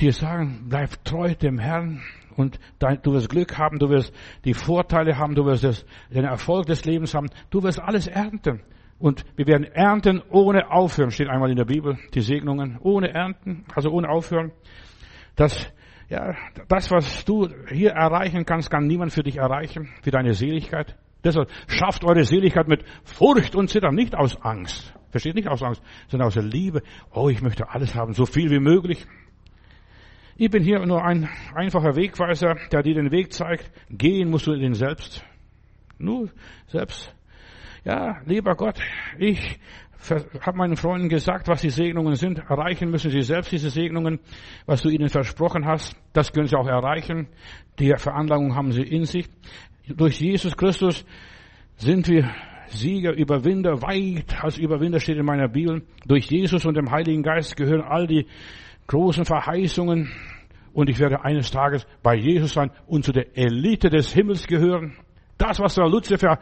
[0.00, 2.02] dir sagen, bleib treu dem Herrn
[2.36, 4.12] und du wirst Glück haben, du wirst
[4.44, 8.60] die Vorteile haben, du wirst den Erfolg des Lebens haben, du wirst alles ernten.
[8.98, 13.64] Und wir werden ernten ohne aufhören, steht einmal in der Bibel, die Segnungen, ohne ernten,
[13.74, 14.52] also ohne aufhören.
[15.34, 15.70] Das,
[16.08, 16.34] ja,
[16.68, 20.96] das, was du hier erreichen kannst, kann niemand für dich erreichen, für deine Seligkeit.
[21.24, 24.94] Deshalb schafft eure Seligkeit mit Furcht und Zittern, nicht aus Angst.
[25.10, 26.82] Versteht nicht aus Angst, sondern aus der Liebe.
[27.12, 29.06] Oh, ich möchte alles haben, so viel wie möglich.
[30.38, 33.70] Ich bin hier nur ein einfacher Wegweiser, der dir den Weg zeigt.
[33.88, 35.24] Gehen musst du den selbst.
[35.98, 36.28] Nur
[36.66, 37.14] selbst.
[37.84, 38.78] Ja, lieber Gott,
[39.18, 39.58] ich
[40.40, 42.38] habe meinen Freunden gesagt, was die Segnungen sind.
[42.38, 44.20] Erreichen müssen sie selbst diese Segnungen,
[44.66, 45.96] was du ihnen versprochen hast.
[46.12, 47.28] Das können sie auch erreichen.
[47.78, 49.30] Die Veranlagung haben sie in sich.
[49.88, 51.06] Durch Jesus Christus
[51.76, 52.30] sind wir
[52.66, 55.82] Sieger, Überwinder, weit als Überwinder steht in meiner Bibel.
[56.04, 58.26] Durch Jesus und dem Heiligen Geist gehören all die
[58.86, 60.10] großen Verheißungen
[60.72, 64.96] und ich werde eines Tages bei Jesus sein und zu der Elite des Himmels gehören.
[65.38, 66.38] Das, was der Luzifer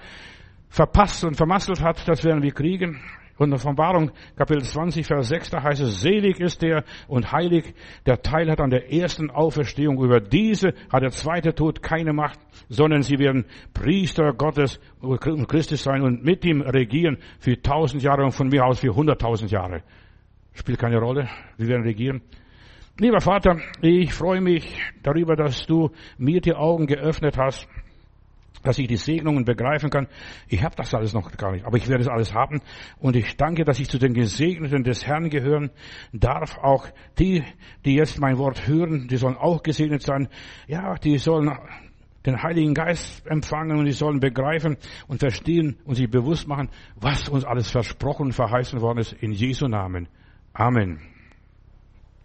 [0.69, 3.01] verpasst und vermasselt hat, das werden wir kriegen.
[3.37, 7.75] Und in Offenbarung, Kapitel 20, Vers 6, da heißt es, selig ist der und heilig,
[8.07, 10.03] der Teil hat an der ersten Auferstehung.
[10.03, 12.39] Über diese hat der zweite Tod keine Macht,
[12.69, 18.25] sondern sie werden Priester Gottes und Christus sein und mit ihm regieren für tausend Jahre
[18.25, 19.83] und von mir aus für hunderttausend Jahre.
[20.55, 21.29] Spielt keine Rolle.
[21.57, 22.23] Wir werden regieren.
[22.99, 27.69] Lieber Vater, ich freue mich darüber, dass du mir die Augen geöffnet hast
[28.65, 30.09] dass ich die Segnungen begreifen kann.
[30.49, 32.61] Ich habe das alles noch gar nicht, aber ich werde es alles haben.
[32.99, 35.71] Und ich danke, dass ich zu den Gesegneten des Herrn gehören
[36.13, 36.57] darf.
[36.59, 36.89] Auch
[37.19, 37.45] die,
[37.85, 40.29] die jetzt mein Wort hören, die sollen auch gesegnet sein.
[40.67, 41.53] Ja, die sollen
[42.25, 44.79] den Heiligen Geist empfangen und sie sollen begreifen
[45.09, 49.33] und verstehen und sich bewusst machen, was uns alles versprochen und verheißen worden ist in
[49.33, 50.09] Jesu Namen.
[50.59, 51.14] Amen.